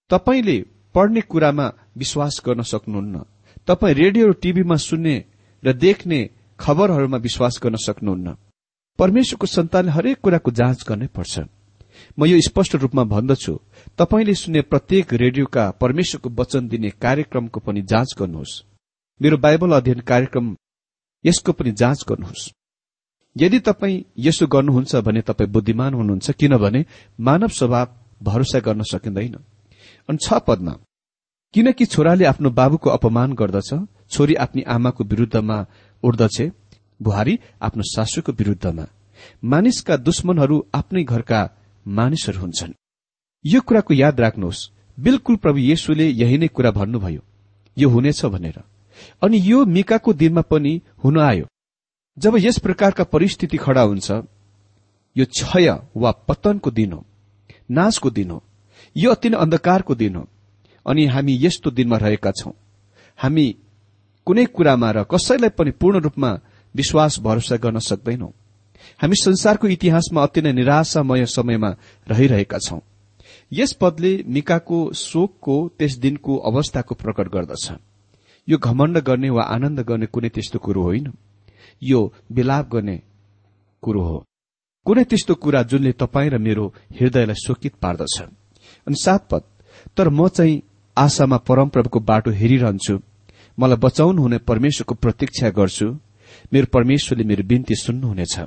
तपाईँले 0.09 0.57
पढ्ने 0.95 1.21
कुरामा 1.21 1.67
विश्वास 1.97 2.41
गर्न 2.45 2.61
सक्नुहुन्न। 2.61 3.25
तपाईँ 3.67 3.93
रेडियो 3.93 4.27
र 4.27 4.33
टीभीमा 4.33 4.75
सुन्ने 4.75 5.15
र 5.63 5.73
देख्ने 5.73 6.19
खबरहरूमा 6.59 7.17
विश्वास 7.17 7.59
गर्न 7.63 7.75
सक्नुहुन्न। 7.75 8.35
परमेश्वरको 8.99 9.47
सन्तानले 9.47 9.91
हरेक 9.91 10.17
कुराको 10.21 10.51
जाँच 10.51 10.83
गर्नै 10.87 11.07
पर्छ। 11.07 11.39
म 12.17 12.25
यो 12.25 12.39
स्पष्ट 12.41 12.75
रूपमा 12.75 13.03
भन्दछु। 13.03 13.53
तपाईँले 13.97 14.33
सुन्ने 14.33 14.61
प्रत्येक 14.63 15.13
रेडियोका 15.13 15.69
परमेश्वरको 15.81 16.29
वचन 16.41 16.67
दिने 16.67 16.89
कार्यक्रमको 17.01 17.59
पनि 17.59 17.81
जाँच 17.81 18.15
गर्नुहोस्। 18.19 18.61
मेरो 19.21 19.37
बाइबल 19.37 19.71
अध्ययन 19.71 19.99
कार्यक्रम 20.01 20.55
यसको 21.25 21.51
पनि 21.51 21.71
जाँच 21.71 22.03
गर्नुहोस्। 22.09 22.51
यदि 23.35 23.59
तपाईँ 23.59 24.03
यसो 24.17 24.47
गर्नुहुन्छ 24.47 24.95
भने 24.95 25.21
तपाईँ 25.21 25.49
बुद्धिमान 25.49 25.93
हुनुहुन्छ 25.93 26.31
किनभने 26.31 26.85
मानव 27.19 27.47
स्वभाव 27.49 27.87
भरोसा 28.23 28.59
गर्न 28.59 28.81
सकिँदैन। 28.83 29.35
अनि 30.09 30.17
छ 30.17 30.33
पदमा 30.47 30.73
किनकि 31.53 31.85
छोराले 31.85 32.25
आफ्नो 32.25 32.49
बाबुको 32.49 32.89
अपमान 32.89 33.33
गर्दछ 33.33 33.69
छोरी 34.09 34.35
आफ्नी 34.35 34.61
आमाको 34.67 35.03
विरूद्धमा 35.03 35.57
उठ्दछ 36.03 36.37
बुहारी 37.01 37.39
आफ्नो 37.61 37.83
सासूको 37.85 38.31
विरूद्धमा। 38.31 38.85
मानिसका 39.43 39.97
दुश्मनहरू 39.97 40.57
आफ्नै 40.75 41.03
घरका 41.03 41.41
मानिसहरू 41.87 42.39
हुन्छन्। 42.39 42.73
यो 43.45 43.61
कुराको 43.61 43.93
याद 43.93 44.19
राख्नुहोस्। 44.19 44.69
बिल्कुल 44.99 45.35
प्रभु 45.35 45.57
येशुले 45.57 46.09
यही 46.09 46.37
नै 46.37 46.47
कुरा 46.47 46.71
भन्नुभयो। 46.71 47.21
यो 47.77 47.89
हुनेछ 47.89 48.25
भनेर। 48.25 48.63
अनि 49.23 49.37
यो 49.43 49.65
मिकाको 49.65 50.13
दिनमा 50.13 50.41
पनि 50.41 50.81
हुन 51.03 51.19
आयो। 51.19 51.45
जब 52.17 52.37
यस 52.37 52.59
प्रकारका 52.59 53.03
परिस्थिति 53.03 53.57
खड़ा 53.57 53.81
हुन्छ 53.81 54.11
यो 55.15 55.25
क्षय 55.25 55.69
वा 55.97 56.11
पतनको 56.11 56.71
दिन 56.71 56.91
हो 56.91 57.05
नाशको 57.71 58.09
दिन 58.09 58.31
हो 58.31 58.43
यो 58.97 59.11
अति 59.11 59.29
नै 59.29 59.37
अन्धकारको 59.37 59.95
दिन 59.95 60.15
हो 60.15 60.29
अनि 60.87 61.05
हामी 61.05 61.37
यस्तो 61.41 61.71
दिनमा 61.71 61.97
रहेका 61.97 62.31
छौं। 62.31 62.51
हामी 63.17 63.55
कुनै 64.25 64.45
कुरामा 64.45 64.91
र 64.91 65.03
कसैलाई 65.03 65.49
पनि 65.49 65.71
पूर्ण 65.71 65.99
रूपमा 65.99 66.39
विश्वास 66.75 67.19
भरोसा 67.19 67.55
गर्न 67.55 67.79
सक्दैनौ। 67.79 68.33
हामी 69.01 69.15
संसारको 69.15 69.67
इतिहासमा 69.67 70.23
अति 70.23 70.41
नै 70.41 70.53
निराशामय 70.53 71.25
समयमा 71.25 71.75
रहिरहेका 72.07 72.57
छौं। 72.57 72.79
यस 73.51 73.73
पदले 73.73 74.23
मिकाको 74.27 74.93
शोकको 74.93 75.71
त्यस 75.79 75.97
दिनको 75.97 76.37
अवस्थाको 76.37 76.95
प्रकट 76.95 77.27
गर्दछ। 77.27 77.71
यो 78.49 78.57
घमण्ड 78.57 78.97
गर्ने 78.97 79.29
वा 79.29 79.43
आनन्द 79.43 79.79
गर्ने 79.79 80.05
कुनै 80.05 80.29
त्यस्तो 80.29 80.59
कुरो 80.59 80.83
होइन। 80.83 81.13
यो 81.83 82.13
विलाप 82.31 82.69
गर्ने 82.69 83.01
कुरो 83.81 84.01
हो। 84.01 84.25
कुनै 84.85 85.03
त्यस्तो 85.03 85.35
कुरा 85.35 85.63
जुनले 85.63 85.91
तपाईँ 85.91 86.29
र 86.29 86.37
मेरो 86.37 86.73
हृदयलाई 86.99 87.35
शोकित 87.35 87.73
पार्दछ। 87.75 88.21
अनि 88.87 88.95
सात 88.95 89.27
पद 89.31 89.43
तर 89.97 90.09
म 90.09 90.27
चाहिँ 90.27 90.61
आशामा 90.97 91.37
परमप्रभुको 91.37 91.99
बाटो 91.99 92.31
हेरिरहन्छु। 92.31 92.99
मलाई 93.59 93.77
बचाउनु 93.77 94.21
हुने 94.21 94.37
परमेश्वरको 94.37 94.95
प्रतीक्षा 94.95 95.49
गर्छु। 95.49 95.87
मेरो 96.53 96.67
परमेश्वरले 96.73 97.23
मेरो 97.23 97.43
बिन्ती 97.43 97.75
सुन्नुहुनेछ। 97.75 98.39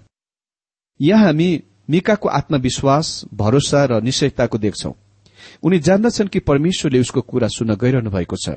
यहाँ 1.01 1.25
हामी 1.25 1.49
मिकाको 1.91 2.29
आत्मविश्वास 2.29 3.07
भरोसा 3.35 3.85
र 3.85 4.01
निश्चयताको 4.03 4.59
देख्छौ। 4.59 4.93
उनी 5.63 5.79
जान्दछन् 5.79 6.29
कि 6.29 6.39
परमेश्वरले 6.41 7.01
उसको 7.01 7.21
कुरा 7.21 7.49
सुन्न 7.49 7.75
गइरहनु 7.77 8.11
भएको 8.11 8.37
छ 8.37 8.49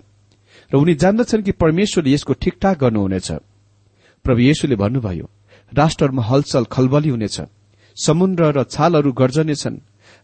र 0.71 0.75
उनी 0.77 0.93
जान्दछन् 0.95 1.43
कि 1.43 1.51
परमेश्वरले 1.51 2.13
यसको 2.13 2.33
ठिकठाक 2.33 2.77
गर्नुहुनेछ। 2.79 3.29
प्रभु 4.25 4.41
येशुले 4.41 4.75
भन्नुभयो 4.75 5.25
राष्ट्रहरूमा 5.71 6.23
हलचल 6.23 6.63
खलबली 6.65 7.09
हुनेछ 7.09 7.37
समुद्र 7.97 8.41
र 8.57 8.63
छालहरू 8.65 9.11
गर्जनेछन् 9.11 9.77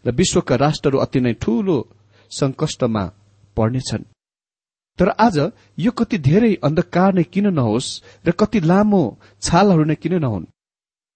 र 0.04 0.10
विश्वका 0.10 0.56
राष्ट्रहरू 0.56 0.98
अति 0.98 1.20
नै 1.20 1.32
ठूलो 1.42 1.76
संकष्टमा 2.32 3.04
पर्नेछन्। 3.56 4.04
तर 4.98 5.08
आज 5.20 5.38
यो 5.78 5.90
कति 5.90 6.18
धेरै 6.18 6.52
अन्धकार 6.64 7.14
नै 7.14 7.24
किन 7.24 7.46
नहोस् 7.54 7.88
र 8.26 8.30
कति 8.32 8.60
लामो 8.60 9.02
छालहरू 9.42 9.84
नै 9.84 9.94
किन 9.94 10.14
नहुन्? 10.24 10.46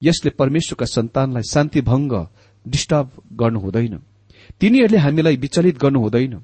यसले 0.02 0.30
परमेश्वरका 0.30 0.86
सन्तानलाई 0.86 1.42
शान्ति 1.42 1.80
भंग 1.80 2.12
डिस्टर्ब 2.68 3.10
गर्नु 3.32 3.60
हुँदैन। 3.60 3.96
तिनीहरूले 4.60 4.98
हामीलाई 4.98 5.36
विचलित 5.36 5.78
गर्नु 5.78 6.00
हुँदैन। 6.00 6.34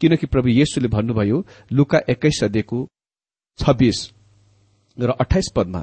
किनकि 0.00 0.26
प्रभु 0.26 0.48
येशुले 0.48 0.88
भन्नुभयो 0.88 1.46
लुका 1.72 1.98
एक्काइस 2.10 2.44
अध्ययको 2.44 2.88
छब्बीस 3.58 3.98
र 4.98 5.10
अठाइस 5.10 5.48
पदमा 5.56 5.82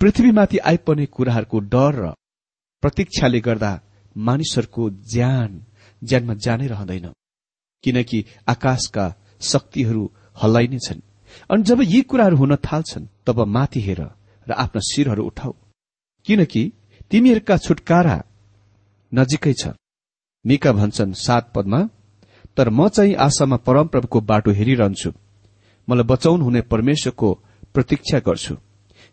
पृथ्वीमाथि 0.00 0.58
आइपर्ने 0.58 1.06
कुराहरूको 1.06 1.58
डर 1.58 1.94
र 1.94 2.12
प्रतीक्षाले 2.82 3.40
गर्दा 3.40 3.72
मानिसहरूको 4.16 4.90
ज्यान 4.90 5.64
ज्यानमा 6.02 6.34
जानै 6.34 6.66
रहँदैन। 6.66 7.06
किनकि 7.84 8.24
आकाशका 8.48 9.14
शक्तिहरू 9.40 10.10
हल्लाइनेछन् 10.42 11.00
अनि 11.50 11.62
जब 11.62 11.80
यी 11.82 12.00
कुराहरू 12.02 12.36
हुन 12.36 12.56
थाल्छन् 12.56 13.06
तब 13.26 13.40
माथि 13.46 13.80
हेर 13.80 14.00
र 14.46 14.52
आफ्ना 14.52 14.80
शिरहरू 14.80 15.24
उठाऊ। 15.24 15.54
किनकि 16.26 16.62
तिमीहरूका 17.10 17.56
छुटकारा 17.56 18.16
नजिकै 19.12 19.54
छ। 19.60 19.74
मिका 20.44 20.72
भन्छन् 20.72 21.12
सात 21.16 21.44
पदमा 21.54 21.80
तर 22.56 22.68
म 22.70 22.88
चाहिँ 22.88 23.14
आशामा 23.16 23.56
परमप्रभुको 23.66 24.20
बाटो 24.20 24.50
हेरिरहन्छु। 24.50 25.10
मलाई 25.88 26.06
बचाउनु 26.10 26.44
हुने 26.44 26.60
परमेश्वरको 26.72 27.28
प्रतीक्षा 27.74 28.18
गर्छु। 28.18 28.54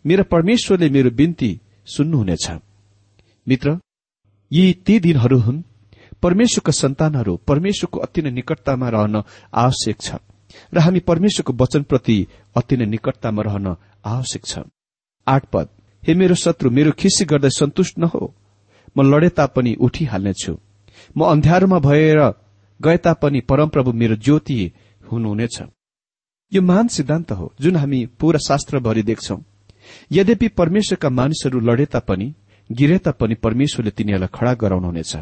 मेरो 0.05 0.23
परमेश्वरले 0.23 0.89
मेरो 0.89 1.11
बिन्ती 1.11 1.49
सुन्नुहुनेछ। 1.87 2.45
मित्र 3.47 3.77
यी 4.51 4.63
ती 4.85 4.99
दिनहरू 4.99 5.37
हुन् 5.39 5.61
परमेश्वरका 6.23 6.71
सन्तानहरू 6.71 7.33
परमेश्वरको 7.47 7.99
अति 7.99 8.21
नै 8.21 8.31
निकटतामा 8.31 8.89
रहन 8.89 9.15
आवश्यक 9.55 9.97
छ 10.01 10.09
र 10.73 10.79
हामी 10.79 10.99
परमेश्वरको 11.09 11.53
वचनप्रति 11.53 12.17
अति 12.55 12.75
नै 12.77 12.85
निकटतामा 12.85 13.41
रहन 13.41 13.67
आवश्यक 14.05 14.43
छ। 14.45 14.59
आठ 15.27 15.45
पद। 15.45 15.67
हे 16.07 16.13
मेरो 16.13 16.35
शत्रु 16.35 16.69
मेरो 16.69 16.91
खिसी 16.91 17.25
गर्दै 17.25 17.49
सन्तुष्ट 17.49 17.97
नहो। 17.99 18.33
म 18.97 19.01
लडे 19.01 19.29
तापनि 19.29 19.71
उठिहाल्नेछु। 19.75 20.53
म 21.17 21.19
अन्ध्यारोमा 21.25 21.79
भएर 21.79 22.19
गए 22.79 22.97
तापनि 22.97 23.39
परमप्रभु 23.41 23.91
मेरो 23.91 24.15
ज्योति 24.15 24.57
हुनुहुनेछ। 25.11 25.57
यो 26.51 26.61
महान 26.61 26.87
सिद्धान्त 26.87 27.31
हो 27.31 27.53
जुन 27.61 27.75
हामी 27.75 28.05
पूरा 28.19 28.39
शास्त्रभरि 28.39 29.03
देख्छौं। 29.03 29.39
यद्यपि 30.11 30.47
परमेश्वरका 30.47 31.09
मानिसहरू 31.09 31.59
लडे 31.59 31.85
तापनि 31.85 32.27
गिरे 32.69 32.97
तापनि 32.97 33.35
परमेश्वरले 33.35 33.91
तिनीहरूलाई 33.91 34.33
खड़ा 34.33 34.53
गराउनुहुनेछ। 34.53 35.13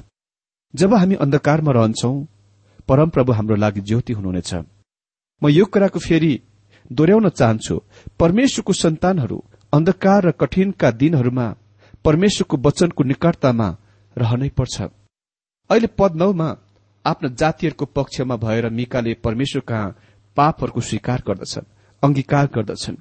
जब 0.73 0.93
हामी 0.93 1.15
अन्धकारमा 1.15 1.71
रहन्छौ 1.71 2.11
परमप्रभु 2.87 3.31
हाम्रो 3.31 3.55
लागि 3.55 3.81
ज्योति 3.81 4.13
हुनुहुनेछ। 4.13 4.53
म 5.41 5.49
यो 5.49 5.65
कुराको 5.65 5.99
फेरि 5.99 6.33
दोहोऱ्याउन 6.91 7.29
चाहन्छु 7.29 7.75
परमेश्वरको 8.19 8.73
सन्तानहरू 8.73 9.37
अन्धकार 9.73 10.25
र 10.25 10.31
कठिनका 10.31 10.91
दिनहरूमा 10.91 11.47
परमेश्वरको 12.05 12.57
वचनको 12.57 13.03
निकटतामा 13.03 13.67
रहनै 14.15 14.49
पर्छ। 14.57 14.81
अहिले 15.69 15.87
पद 15.99 16.15
नौमा 16.15 16.47
आफ्ना 17.05 17.29
जातिहरूको 17.39 17.85
पक्षमा 17.95 18.35
भएर 18.37 18.69
मिकाले 18.69 19.13
परमेश्वर 19.23 19.61
कहाँ 19.67 19.95
पापहरूको 20.37 20.81
स्वीकार 20.81 21.23
गर्दछन् 21.27 21.69
अंगीकार 22.03 22.47
गर्दछन्। 22.55 22.97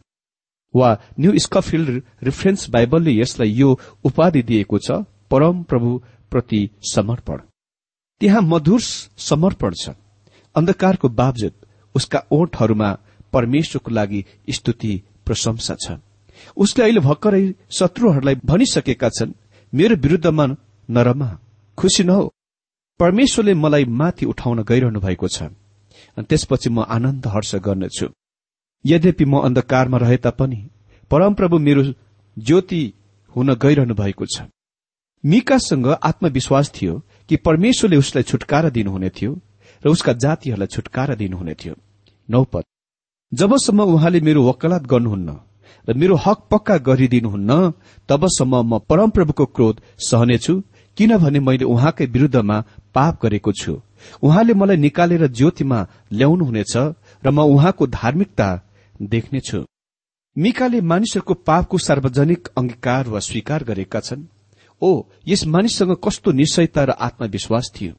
वा 0.74 0.88
न्यू 1.20 1.38
स्कफिल्ड 1.38 2.02
रिफरेन्स 2.22 2.68
बाइबलले 2.70 3.12
यसलाई 3.12 3.50
यो 3.52 3.68
उपाधि 4.04 4.42
दिएको 4.42 4.78
छ 4.78 5.04
परम 5.30 5.62
प्रभु 5.62 5.90
प्रति 6.32 6.60
समर्पण। 6.92 7.38
त्यहाँ 8.20 8.42
मधुर 8.42 8.80
समर्पण 8.80 9.74
छ। 9.74 9.90
अन्धकारको 10.54 11.08
बावजुद 11.10 11.54
उसका 11.94 12.22
ओठहरूमा 12.32 12.90
परमेश्वरको 13.32 13.90
लागि 13.90 14.24
स्तुति 14.50 14.92
प्रशंसा 15.26 15.74
छ। 15.82 15.98
उसले 16.56 16.84
अहिले 16.84 17.00
भर्खरै 17.00 17.54
शत्रुहरूलाई 17.70 18.34
भनिसकेका 18.44 19.08
छन्। 19.08 19.32
मेरो 19.74 19.96
विरूद्धमा 19.96 20.46
नरमा 20.90 21.38
खुशी 21.78 22.04
नहो। 22.04 22.32
परमेश्वरले 23.00 23.54
मलाई 23.54 23.84
माथि 23.84 24.26
उठाउन 24.26 24.62
गइरहनु 24.62 25.00
भएको 25.00 25.28
छ। 25.28 25.42
अनि 26.16 26.24
त्यसपछि 26.24 26.70
म 26.70 26.80
आनन्द 26.80 27.26
हर्ष 27.26 27.54
गर्नेछु। 27.54 28.06
यद्यपि 28.86 29.24
म 29.24 29.40
अन्धकारमा 29.40 29.98
रहे 29.98 30.16
तापनि 30.16 30.68
परमप्रभु 31.10 31.58
मेरो 31.58 31.82
ज्योति 32.38 32.94
हुन 33.36 33.54
गइरहनु 33.54 33.94
भएको 33.94 34.26
छ। 34.26 34.42
मिकासँग 35.24 35.86
आत्मविश्वास 35.86 36.72
थियो 36.76 37.02
कि 37.28 37.36
परमेश्वरले 37.36 37.96
उसलाई 37.96 38.22
छुटकारा 38.22 38.68
दिनुहुने 38.68 39.10
थियो 39.10 39.40
र 39.86 39.88
उसका 39.88 40.12
जातिहरूलाई 40.12 40.66
छुटकारा 40.66 41.14
दिनुहुने 41.14 41.54
थियो। 41.54 41.74
नौपद। 42.30 42.64
जबसम्म 43.32 43.80
उहाँले 43.82 44.20
मेरो 44.20 44.48
वकालत 44.48 44.82
गर्नुहुन्न 44.82 45.40
र 45.88 45.94
मेरो 45.94 46.14
हक 46.16 46.38
पक्का 46.50 46.76
गरिदिनुहुन्न 46.78 47.50
तबसम्म 48.08 48.54
म 48.62 48.78
परमप्रभुको 48.90 49.46
क्रोध 49.46 49.80
सहनेछु 49.98 50.54
किनभने 50.96 51.40
मैले 51.40 51.64
उहाँकै 51.64 52.06
विरूद्धमा 52.06 52.56
पाप 52.94 53.18
गरेको 53.22 53.52
छु। 53.52 53.72
उहाँले 54.22 54.54
मलाई 54.54 54.76
निकालेर 54.76 55.26
ज्योतिमा 55.28 55.78
ल्याउनुहुनेछ 56.12 56.74
र 57.24 57.30
म 57.30 57.38
उहाँको 57.46 57.86
धार्मिकता 57.86 58.48
देख्नेछु। 59.02 59.64
मिकाले 60.36 60.80
मानिसहरूको 60.80 61.34
पापको 61.34 61.78
सार्वजनिक 61.78 62.48
अंगीकार 62.58 63.08
वा 63.08 63.18
स्वीकार 63.18 63.64
गरेका 63.64 64.00
छन्। 64.00 64.28
ओ 64.82 64.90
यस 65.26 65.46
मानिससँग 65.46 65.96
कस्तो 66.04 66.32
निश्चयता 66.32 66.84
र 66.84 66.90
आत्मविश्वास 66.90 67.72
थियो। 67.76 67.94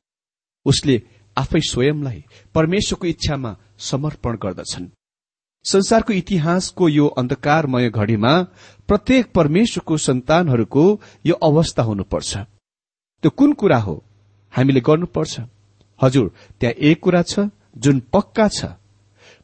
उसले 0.66 0.96
आफै 1.38 1.62
स्वयंलाई 1.62 2.24
परमेश्वरको 2.56 3.08
इच्छामा 3.08 3.52
समर्पण 3.80 4.38
गर्दछन्। 4.38 4.86
संसारको 5.66 6.14
इतिहासको 6.14 6.88
यो 6.90 7.08
अन्धकारमय 7.08 7.90
घड़ीमा 7.90 8.34
प्रत्येक 8.88 9.32
परमेश्वरको 9.34 9.98
सन्तानहरूको 9.98 10.84
यो 11.26 11.36
अवस्था 11.44 11.84
हुनुपर्छ। 11.84 12.38
त्यो 13.24 13.30
कुन 13.30 13.54
कुरा 13.54 13.78
हो? 13.78 14.04
हामीले 14.54 14.82
गर्नुपर्छ। 14.82 15.40
हजुर 16.00 16.32
त्यहाँ 16.60 16.74
एक 16.90 17.00
कुरा 17.00 17.22
छ 17.22 17.50
जुन 17.78 18.00
पक्का 18.14 18.48
छ। 18.48 18.66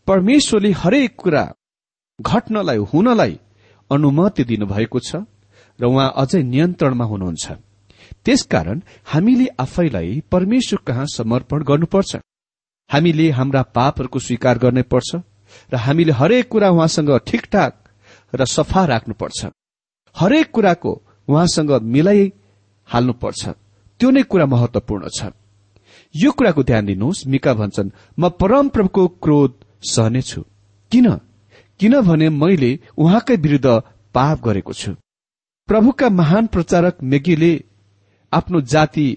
परमेश्वरले 0.08 0.72
हरेक 0.72 1.16
कुरा 1.16 1.44
घट्नलाई 2.20 2.78
हुनलाई 2.92 3.40
अनुमति 3.92 4.44
दिनुभएको 4.44 5.00
छ 5.00 5.16
र 5.80 5.86
उहाँ 5.86 6.14
अझै 6.18 6.42
नियन्त्रणमा 6.44 7.06
हुनुहुन्छ। 7.06 7.46
त्यसकारण 8.26 8.82
हामीले 9.06 9.48
आफैलाई 9.60 10.22
परमेश्वर 10.32 10.80
कहाँ 10.88 11.06
समर्पण 11.14 11.64
गर्नुपर्छ। 11.64 12.16
हामीले 12.90 13.30
हाम्रा 13.32 13.62
पापहरूको 13.78 14.20
स्वीकार 14.20 14.58
गर्नै 14.58 14.82
पर्छ 14.82 15.16
र 15.74 15.76
हामीले 15.76 16.12
हरेक 16.12 16.48
कुरा 16.50 16.70
उहाँसँग 16.70 17.12
ठिकठाक 17.20 17.74
र 18.34 18.46
सफा 18.46 18.86
राख्नुपर्छ। 18.86 19.46
हरेक 20.16 20.52
कुराको 20.52 20.92
उहाँसँग 21.28 21.72
मिलाइ 21.84 22.32
हाल्नुपर्छ। 22.90 23.44
त्यो 24.00 24.10
नै 24.10 24.24
कुरा 24.24 24.46
महत्वपूर्ण 24.46 25.10
छ। 25.10 25.32
यो 26.16 26.32
कुराको 26.32 26.64
ध्यान 26.64 26.86
दिनुहोस् 26.86 27.28
मिका 27.28 27.54
भन्छन् 27.54 27.94
म 28.20 28.30
परमप्रभुको 28.30 29.08
क्रोध 29.24 29.54
सहनेछु। 29.84 30.42
किन? 30.92 31.08
किनभने 31.80 32.30
मैले 32.30 32.72
उहाँकै 32.98 33.36
विरूद्ध 33.36 33.68
पाप 34.14 34.38
गरेको 34.46 34.74
छु। 34.74 34.92
प्रभुका 35.70 36.10
महान 36.10 36.48
प्रचारक 36.48 36.98
मेगीले 37.04 37.52
आफ्नो 38.34 38.62
जाति 38.62 39.08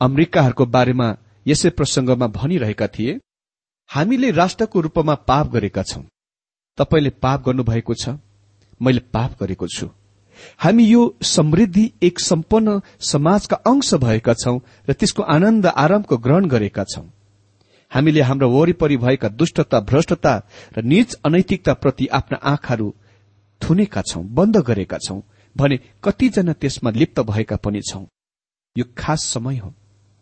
अमेरिकाहरूको 0.00 0.64
बारेमा 0.66 1.08
यसै 1.46 1.70
प्रसंगमा 1.70 2.26
भनिरहेका 2.26 2.86
थिए। 2.86 3.18
हामीले 3.94 4.30
राष्ट्रको 4.30 4.80
रूपमा 4.80 5.14
पाप 5.14 5.48
गरेका 5.48 5.82
छौं। 5.82 6.02
तपाईँले 6.78 7.10
पाप 7.10 7.42
गर्नुभएको 7.46 7.94
छ। 7.94 8.08
मैले 8.80 9.00
पाप 9.12 9.36
गरेको 9.40 9.66
छु। 9.66 9.88
हामी 10.58 10.84
यो 10.84 11.02
समृद्धि 11.22 11.92
एक 12.02 12.20
सम्पन्न 12.20 12.80
समाजका 13.00 13.56
अंश 13.56 13.94
भएका 13.94 14.34
छौं 14.34 14.58
र 14.88 14.92
त्यसको 14.92 15.22
आनन्द 15.22 15.66
आरामको 15.66 16.16
ग्रहण 16.16 16.46
गरेका 16.46 16.84
छौं। 16.84 17.04
हामीले 17.90 18.20
हाम्रो 18.20 18.48
वरिपरि 18.50 18.96
भएका 18.96 19.28
दुष्टता 19.28 19.80
भ्रष्टता 19.80 20.34
र 20.78 20.82
निज 20.82 21.14
अनैतिकताप्रति 21.24 22.06
आफ्ना 22.06 22.38
आँखाहरू 22.42 22.94
थुनेका 23.60 24.02
छौं 24.02 24.24
बन्द 24.34 24.56
गरेका 24.56 24.98
छौं 24.98 25.20
भने 25.56 25.78
कतिजना 26.04 26.52
त्यसमा 26.52 26.90
लिप्त 26.90 27.20
भएका 27.20 27.56
पनि 27.56 27.80
छौं। 27.80 28.04
यो 28.76 28.84
खास 28.98 29.24
समय 29.24 29.56
हो 29.56 29.74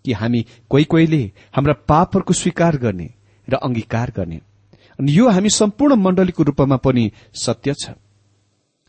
कि 0.05 0.13
हामी 0.13 0.45
कोही 0.71 0.85
कोहीले 0.85 1.23
हाम्रा 1.55 1.75
पापहरूको 1.89 2.33
स्वीकार 2.33 2.77
गर्ने 2.77 3.11
र 3.51 3.55
अंगीकार 3.55 4.13
गर्ने। 4.17 4.41
अनि 4.99 5.13
यो 5.13 5.29
हामी 5.29 5.51
सम्पूर्ण 5.51 5.95
मण्डलीको 5.95 6.43
रूपमा 6.43 6.77
पनि 6.77 7.11
सत्य 7.35 7.75
छ। 7.75 7.91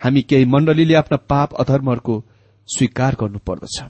हामी 0.01 0.21
केही 0.21 0.45
मण्डलीले 0.45 0.93
आफ्ना 0.93 1.17
पाप 1.17 1.53
अधर्महरूको 1.53 2.23
स्वीकार 2.67 3.15
गर्नुपर्दछ। 3.19 3.83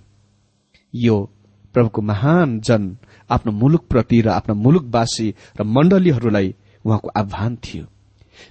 यो 0.94 1.30
प्रभुको 1.74 2.02
महान 2.02 2.60
जन 2.60 2.98
आफ्नो 3.30 3.52
मुलुकप्रति 3.52 4.22
र 4.22 4.30
आफ्ना 4.30 4.54
मुलुकवासी 4.56 5.34
र 5.60 5.64
मण्डलीहरूलाई 5.64 6.56
उहाँको 6.86 7.08
आह्वान 7.16 7.56
थियो। 7.56 7.86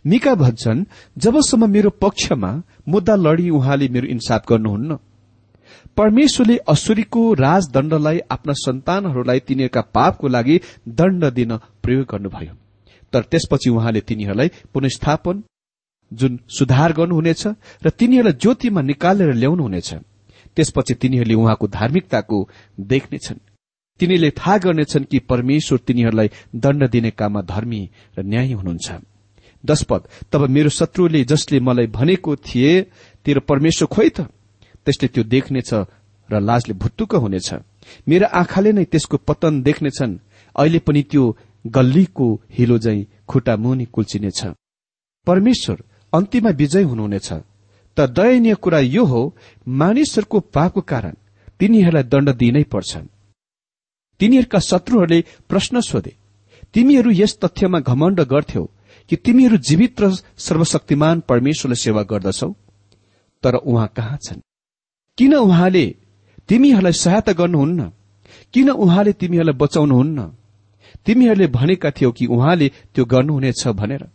मिका 0.06 0.34
भन्छन् 0.34 0.84
जबसम्म 1.18 1.70
मेरो 1.70 1.90
पक्षमा 1.90 2.50
मुद्दा 2.88 3.14
लड़ी 3.16 3.50
उहाँले 3.50 3.88
मेरो 3.88 4.06
इन्साफ 4.06 4.48
गर्नुहुन्न 4.48 4.98
परमेश्वरले 6.00 6.56
असुरीको 6.68 7.22
राजदण्डलाई 7.36 8.18
आफ्ना 8.30 8.52
सन्तानहरूलाई 8.56 9.40
तिनीहरूका 9.48 9.80
पापको 9.96 10.28
लागि 10.28 10.56
दण्ड 10.88 11.24
दिन 11.38 11.52
प्रयोग 11.84 12.06
गर्नुभयो। 12.12 12.54
तर 13.12 13.22
त्यसपछि 13.22 13.70
उहाँले 13.70 14.00
तिनीहरूलाई 14.00 14.48
पुनस्थापन 14.72 15.42
जुन 16.12 16.38
सुधार 16.48 16.92
गर्नुहुनेछ 16.92 17.42
र 17.84 17.90
तिनीहरूलाई 17.90 18.38
ज्योतिमा 18.40 18.80
निकालेर 18.82 19.32
ल्याउनुहुनेछ 19.34 19.90
त्यसपछि 20.56 20.94
तिनीहरूले 20.94 21.34
उहाँको 21.34 21.66
धार्मिकताको 21.68 22.38
देख्नेछन्। 22.80 23.44
तिनीहरूले 24.00 24.30
थाहा 24.40 24.56
गर्नेछन् 24.58 25.04
कि 25.04 25.18
परमेश्वर 25.30 25.78
तिनीहरूलाई 25.86 26.28
दण्ड 26.56 26.88
दिने 26.88 27.10
काममा 27.10 27.40
धर्मी 27.44 27.82
र 28.16 28.22
न्यायी 28.24 28.52
हुनुहुन्छ। 28.52 28.88
दशपद 29.64 30.02
तब 30.32 30.48
मेरो 30.48 30.70
शत्रुले 30.80 31.24
जसले 31.24 31.60
मलाई 31.60 31.86
भनेको 31.92 32.36
थिए 32.40 32.72
तेरो 33.26 33.40
परमेश्वर 33.40 33.88
खोइ 33.88 34.08
त? 34.08 34.32
त्यसले 34.90 35.08
त्यो 35.14 35.22
देख्नेछ 35.24 35.70
र 36.28 36.34
लाजले 36.42 36.74
भुत्तुक 36.74 37.14
हुनेछ। 37.14 37.48
मेरा 38.08 38.26
आँखाले 38.26 38.70
नै 38.72 38.84
त्यसको 38.90 39.16
पतन 39.22 39.62
देख्नेछन्। 39.62 40.18
अहिले 40.58 40.78
पनि 40.82 41.02
त्यो 41.10 41.22
गल्लीको 41.66 42.26
हिलो 42.50 42.76
झै 42.78 42.98
खुट्टा 43.30 43.54
मुनि 43.56 43.84
कुल्चिनेछ। 43.94 44.40
परमेश्वर 45.26 45.78
अन्तिममा 46.12 46.50
विजय 46.50 46.82
हुनुहुनेछ। 46.82 47.28
त 47.96 47.98
दयनीय 48.10 48.54
कुरा 48.54 48.78
यो 48.96 49.04
हो 49.04 49.20
मानिसहरूको 49.68 50.38
पापको 50.54 50.80
कारण 50.80 51.14
तिनीहरूलाई 51.58 52.02
दण्ड 52.02 52.28
दिइनै 52.34 52.64
पर्छ 52.72 52.92
तिनीहरूका 54.20 54.58
शत्रुहरूले 54.58 55.18
प्रश्न 55.48 55.80
सोधे 55.80 56.12
तिमीहरू 56.74 57.10
यस 57.10 57.38
तथ्यमा 57.38 57.78
घमण्ड 57.80 58.20
गर्थ्यौ 58.20 58.64
कि 59.10 59.16
तिमीहरू 59.16 59.56
जीवित 59.56 60.00
र 60.00 60.04
सर्वशक्तिमान 60.38 61.20
परमेश्वरलाई 61.20 61.82
सेवा 61.84 62.02
गर्दछौ? 62.02 62.50
तर 63.42 63.54
उहाँ 63.54 63.88
कहाँ 63.96 64.18
छन्? 64.24 64.40
किन 65.20 65.34
उहाँले 65.34 65.96
तिमीहरूलाई 66.48 66.92
सहायता 66.92 67.32
गर्नुहुन्न? 67.32 67.92
किन 68.52 68.70
उहाँले 68.70 69.12
तिमीहरूलाई 69.12 69.52
बचाउनुहुन्न? 69.52 70.18
तिमीहरूले 71.06 71.46
भनेका 71.46 71.90
थियौ 71.90 72.12
कि 72.12 72.26
उहाँले 72.26 72.68
त्यो 72.94 73.04
गर्नुहुनेछ 73.04 73.68
भनेर। 73.68 74.08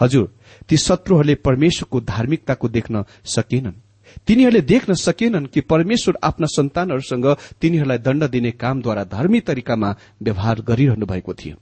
हजुर 0.00 0.26
ती 0.68 0.76
शत्रुहरूले 0.76 1.34
परमेश्वरको 1.34 2.00
धार्मिकताको 2.00 2.68
देख्न 2.68 3.04
सकेनन्। 3.24 3.82
तिनीहरूले 4.26 4.60
देख्न 4.60 4.94
सकेनन् 4.94 5.46
कि 5.46 5.60
परमेश्वर 5.60 6.18
आफ्ना 6.22 6.46
सन्तानहरूसँग 6.46 7.26
तिनीहरूलाई 7.60 7.98
दण्ड 7.98 8.24
दिने 8.24 8.50
कामद्वारा 8.50 9.04
धर्मी 9.04 9.40
तरिकामा 9.40 9.96
व्यवहार 10.22 10.60
गरिरहनु 10.60 11.06
भएको 11.06 11.34
थियो। 11.34 11.56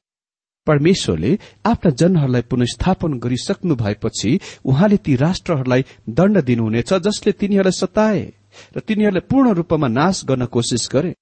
परमेश्वरले 0.67 1.39
आफ्ना 1.67 1.91
जनहरूलाई 1.91 2.43
पुनस्थापन 2.43 3.19
गरिसक्नु 3.19 3.77
भएपछि 3.77 4.41
उहाँले 4.65 4.97
ती 4.97 5.17
राष्ट्रहरूलाई 5.17 5.85
दण्ड 6.09 6.45
दिनुहुनेछ 6.45 6.95
जसले 6.95 7.33
तिनीहरूलाई 7.33 7.81
सताए। 7.81 8.33
र 8.77 8.81
तिनीहरूलाई 8.81 9.27
पूर्ण 9.31 9.53
रूपमा 9.53 9.89
नाश 9.89 10.25
गर्न 10.25 10.47
कोसिस 10.47 10.89
गरे। 10.93 11.15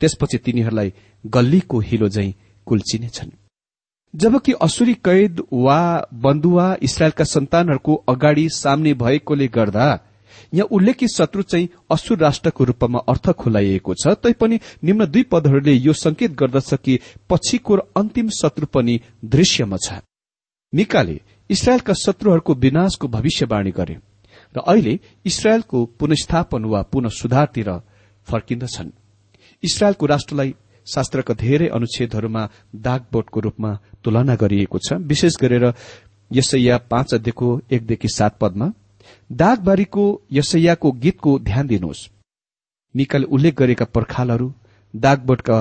त्यसपछि 0.00 0.38
तिनीहरूलाई 0.38 0.92
गल्लीको 1.24 1.78
हिलो 1.80 2.08
झै 2.08 2.30
कुल्चिनेछन्। 2.66 3.30
जबकि 4.14 4.52
असुरी 4.62 4.94
कैद 4.94 5.42
वा 5.52 5.80
बन्धुवा 6.14 6.66
इसरायलका 6.82 7.24
सन्तानहरूको 7.24 7.94
अगाडि 8.08 8.48
सामने 8.48 8.94
भएकोले 8.94 9.48
गर्दा 9.48 9.86
यहाँ 10.54 10.68
उल्लेखित 10.70 11.08
शत्रु 11.08 11.42
चाहिँ 11.42 11.68
असुर 11.90 12.18
राष्ट्रको 12.18 12.64
रूपमा 12.64 12.98
अर्थ 13.08 13.30
खुलाइएको 13.30 13.94
छ 13.94 14.14
तैपनि 14.22 14.58
निम्न 14.84 15.06
दुई 15.06 15.22
पदहरूले 15.22 15.72
यो 15.72 15.92
संकेत 15.92 16.32
गर्दछ 16.32 16.74
कि 16.74 16.98
पछिको 17.30 17.76
अन्तिम 17.96 18.28
शत्रु 18.28 18.66
पनि 18.66 19.00
दृश्यमा 19.24 19.76
छ। 19.76 20.00
मिकाले 20.72 21.20
इसरायलका 21.50 21.94
शत्रुहरूको 21.94 22.54
विनाशको 22.54 23.08
भविष्यवाणी 23.08 23.70
गरे। 23.70 23.96
र 24.54 24.60
अहिले 24.60 24.98
इसरायलको 25.24 25.84
पुनस्थापन 25.98 26.64
वा 26.64 26.82
पुनः 26.82 27.08
सुधारतिर 27.10 27.70
फर्किन्दछन्। 28.28 28.90
इसरायलको 29.62 30.06
राष्ट्रलाई 30.06 30.54
शास्त्रका 30.86 31.34
धेरै 31.34 31.66
अनुच्छेदहरूमा 31.68 32.42
दागबोटको 32.76 33.40
रूपमा 33.40 33.70
तुलना 34.04 34.34
गरिएको 34.34 34.78
छ। 34.78 34.92
विशेष 35.02 35.36
गरेर 35.40 35.72
यसैया 36.30 36.78
पाँच 36.90 37.14
अध्ययको 37.14 37.48
एकदेखि 37.70 38.08
सात 38.08 38.38
पदमा 38.40 38.72
दागबारीको 39.32 40.04
यसैयाको 40.32 40.92
गीतको 40.92 41.38
ध्यान 41.38 41.66
दिनुहोस्। 41.66 42.08
मिकाले 42.94 43.26
उल्लेख 43.26 43.54
गरेका 43.54 43.84
पर्खालहरू 43.84 44.52
दागबोटका 44.94 45.58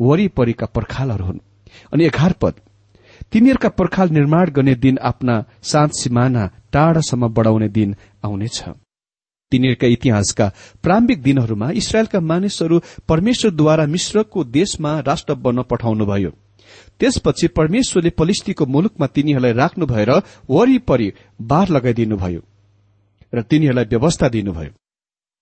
वरिपरिका 0.00 0.66
पर्खालहरू 0.66 1.24
हुन्। 1.24 1.38
अनि 1.92 2.04
एघार 2.04 2.32
पद 2.32 2.54
तिनीहरूका 3.36 3.68
पर्खाल 3.68 4.08
निर्माण 4.08 4.50
गर्ने 4.50 4.74
दिन 4.74 4.98
आफ्ना 5.02 5.34
शान्त 5.62 5.92
सिमाना 5.92 6.44
टाढासम्म 6.72 7.28
बढ़ाउने 7.28 7.68
दिन 7.68 7.94
आउनेछ। 8.24 8.62
तिनीहरूका 9.52 9.86
इतिहासका 9.86 10.46
प्रारम्भिक 10.82 11.22
दिनहरूमा 11.22 11.68
इसरायलका 11.70 12.20
मानिसहरू 12.22 12.80
परमेश्वरद्वारा 13.08 13.86
मिश्रको 13.86 14.44
देशमा 14.56 14.92
राष्ट्र 15.00 15.34
बन्न 15.36 15.62
पठाउनुभयो। 15.62 16.30
त्यसपछि 17.00 17.46
परमेश्वरले 17.58 18.10
पलिस्तीको 18.16 18.66
मुलुकमा 18.66 19.06
तिनीहरूलाई 19.06 19.52
राख्नु 19.52 19.86
भएर 19.86 20.10
वरिपरि 20.50 21.12
बार 21.42 21.68
लगाइदिनुभयो 21.68 22.42
र 23.32 23.42
तिनीहरूलाई 23.42 23.84
व्यवस्था 23.84 24.28
दिनुभयो 24.28 24.72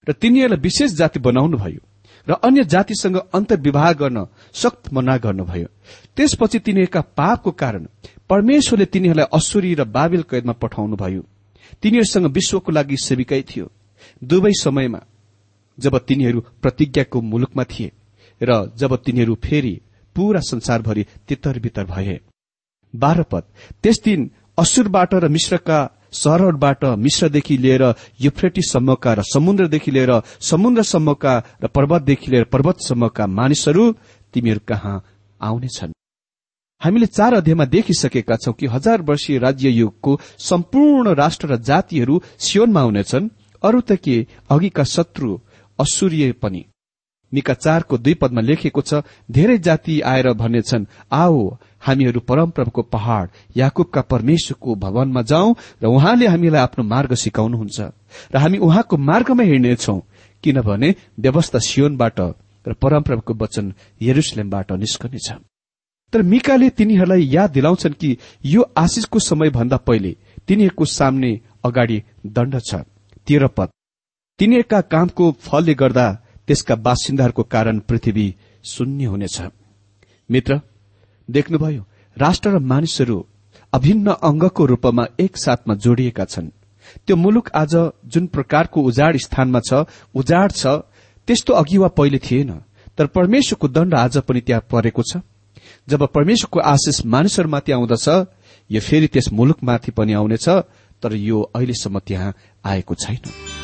र 0.06 0.12
तिनीहरूलाई 0.12 0.60
विशेष 0.60 0.90
जाति 0.92 1.18
बनाउनुभयो 1.20 1.82
र 2.26 2.32
अन्य 2.42 2.64
जातिसँग 2.64 3.16
अन्तर्विवाह 3.34 3.92
गर्न 3.92 4.26
सक्त 4.54 4.92
मना 4.92 5.16
गर्नुभयो। 5.16 5.68
त्यसपछि 6.16 6.58
तिनीहरूका 6.58 7.00
पापको 7.00 7.50
कारण 7.52 7.86
परमेश्वरले 8.28 8.86
तिनीहरूलाई 8.86 9.26
असुरी 9.32 9.74
र 9.74 9.84
बाबिल 9.84 10.22
कैदमा 10.22 10.52
पठाउनुभयो 10.52 11.22
तिनीहरूसँग 11.82 12.26
विश्वको 12.26 12.72
लागि 12.72 12.96
सेविकै 12.96 13.42
थियो। 13.42 13.66
दुवै 14.22 14.52
समयमा 14.60 15.00
जब 15.78 15.98
तिनीहरू 15.98 16.40
प्रतिज्ञाको 16.62 17.20
मुलुकमा 17.20 17.64
थिए 17.64 17.92
र 18.40 18.50
जब 18.76 18.96
तिनीहरू 18.96 19.34
फेरि 19.34 19.74
पूरा 20.16 20.40
संसारभरि 20.40 21.04
तितर 21.28 21.58
बितर 21.58 21.84
भए। 21.84 22.20
बाह्र 22.94 23.22
पद। 23.22 23.44
त्यस 23.82 24.00
दिन 24.04 24.30
असुरबाट 24.58 25.14
र 25.14 25.28
मिश्रका 25.28 25.78
शहरहरूबाट 26.12 26.84
मिश्रदेखि 26.96 27.56
लिएर 27.56 27.82
युफ्रेटिसम्मका 28.20 29.12
र 29.12 29.22
समुद्रदेखि 29.34 29.90
लिएर 29.90 30.12
समुद्रसम्मका 30.40 31.34
र 31.62 31.66
पर्वतदेखि 31.66 32.30
लिएर 32.30 32.44
पर्वतसम्मका 32.44 33.26
मानिसहरू 33.26 33.84
तिमीहरू 34.34 34.60
कहाँ 34.68 34.96
आउनेछन्? 35.40 35.92
हामीले 36.84 37.06
चार 37.06 37.34
अध्यायमा 37.34 37.64
देखिसकेका 37.64 38.36
छौं 38.36 38.52
कि 38.52 38.66
हजार 38.66 39.02
वर्षीय 39.02 39.38
राज्य 39.38 39.68
युगको 39.70 40.18
सम्पूर्ण 40.38 41.14
राष्ट्र 41.14 41.48
र 41.48 41.56
जातिहरू 41.56 42.20
सियोनमा 42.38 42.80
आउनेछन् 42.80 43.28
अरू 43.62 43.80
त 43.80 43.92
के? 44.04 44.26
अघिका 44.50 44.84
शत्रु 44.84 45.38
असुर्य 45.78 46.32
पनि। 46.42 46.64
मिका 47.32 47.54
चारको 47.54 47.98
दुई 47.98 48.14
पदमा 48.14 48.40
लेखेको 48.40 48.80
छ 48.80 49.00
धेरै 49.30 49.56
जाति 49.58 50.00
आएर 50.04 50.32
भन्नेछन् 50.36 50.84
आओ 51.12 51.56
हामीहरू 51.80 52.20
परमप्रभुको 52.20 52.82
पहाड़ 52.92 53.26
याकुबका 53.56 54.00
परमेश्वरको 54.12 54.74
भवनमा 54.76 55.22
जाउँ 55.22 55.56
र 55.82 55.86
उहाँले 55.88 56.26
हामीलाई 56.28 56.60
आफ्नो 56.60 56.84
मार्ग 56.84 57.14
सिकाउनुहुन्छ। 57.14 57.80
र 58.28 58.36
हामी 58.36 58.58
उहाँको 58.60 58.96
मार्गमा 59.00 59.42
हिँड्नेछौ 59.42 59.96
किनभने 60.44 60.94
व्यवस्था 61.18 61.58
सियोनबाट 61.64 62.20
र 62.68 62.72
परमप्रभुको 62.76 63.34
वचन 63.34 63.72
यरुसलेमबाट 64.02 64.72
निस्कनेछ। 64.84 65.32
तर 66.14 66.22
मिकाले 66.22 66.68
तिनीहरूलाई 66.70 67.22
याद 67.26 67.50
दिलाउँछन् 67.50 67.92
कि 67.92 68.16
यो 68.46 68.62
आशिषको 68.78 69.18
समय 69.20 69.50
भन्दा 69.50 69.76
पहिले 69.76 70.16
तिनीहरूको 70.48 70.84
सामने 70.88 71.30
अगाडि 71.64 72.02
दण्ड 72.26 72.54
छ। 72.60 72.74
तेह्र 73.26 73.46
पद। 73.48 73.68
तिनीहरूका 74.40 74.80
कामको 74.86 75.30
फलले 75.42 75.74
गर्दा 75.74 76.06
त्यसका 76.46 76.74
बासिन्दाहरूको 76.76 77.42
कारण 77.44 77.78
पृथ्वी 77.88 78.26
शून्य 78.64 79.04
हुनेछ। 79.04 79.40
मित्र 80.30 80.60
देख्नुभयो 81.28 81.82
राष्ट्र 82.16 82.50
र 82.50 82.58
मानिसहरू 82.62 83.18
अभिन्न 83.72 84.10
अंगको 84.22 84.66
रूपमा 84.66 85.04
एकसाथमा 85.18 85.74
जोडिएका 85.74 86.24
छन्। 86.24 86.48
त्यो 87.06 87.16
मुलुक 87.16 87.50
आज 87.54 87.74
जुन 88.06 88.26
प्रकारको 88.26 88.82
उजाड 88.82 89.16
स्थानमा 89.18 89.60
छ 89.60 89.84
उजाड 90.14 90.52
छ 90.52 90.66
त्यस्तो 91.28 91.52
अघि 91.54 91.78
वा 91.78 91.88
पहिले 91.90 92.18
थिएन। 92.18 92.50
तर 92.98 93.06
परमेश्वरको 93.08 93.68
दण्ड 93.68 93.94
आज 93.96 94.18
पनि 94.18 94.40
त्यहाँ 94.40 94.66
परेको 94.70 95.02
छ। 95.02 95.16
जब 95.88 96.06
परमेश्वरको 96.06 96.60
आशिष 96.60 97.04
मानिसहरूमाथि 97.06 97.72
आउँदछ 97.72 98.08
यो 98.70 98.80
फेरि 98.80 99.06
त्यस 99.06 99.32
मुलुकमाथि 99.32 99.90
पनि 99.90 100.12
आउनेछ 100.12 100.48
तर 101.02 101.14
यो 101.14 101.40
अहिलेसम्म 101.54 101.98
त्यहाँ 101.98 102.34
आएको 102.64 102.94
छैन। 102.94 103.63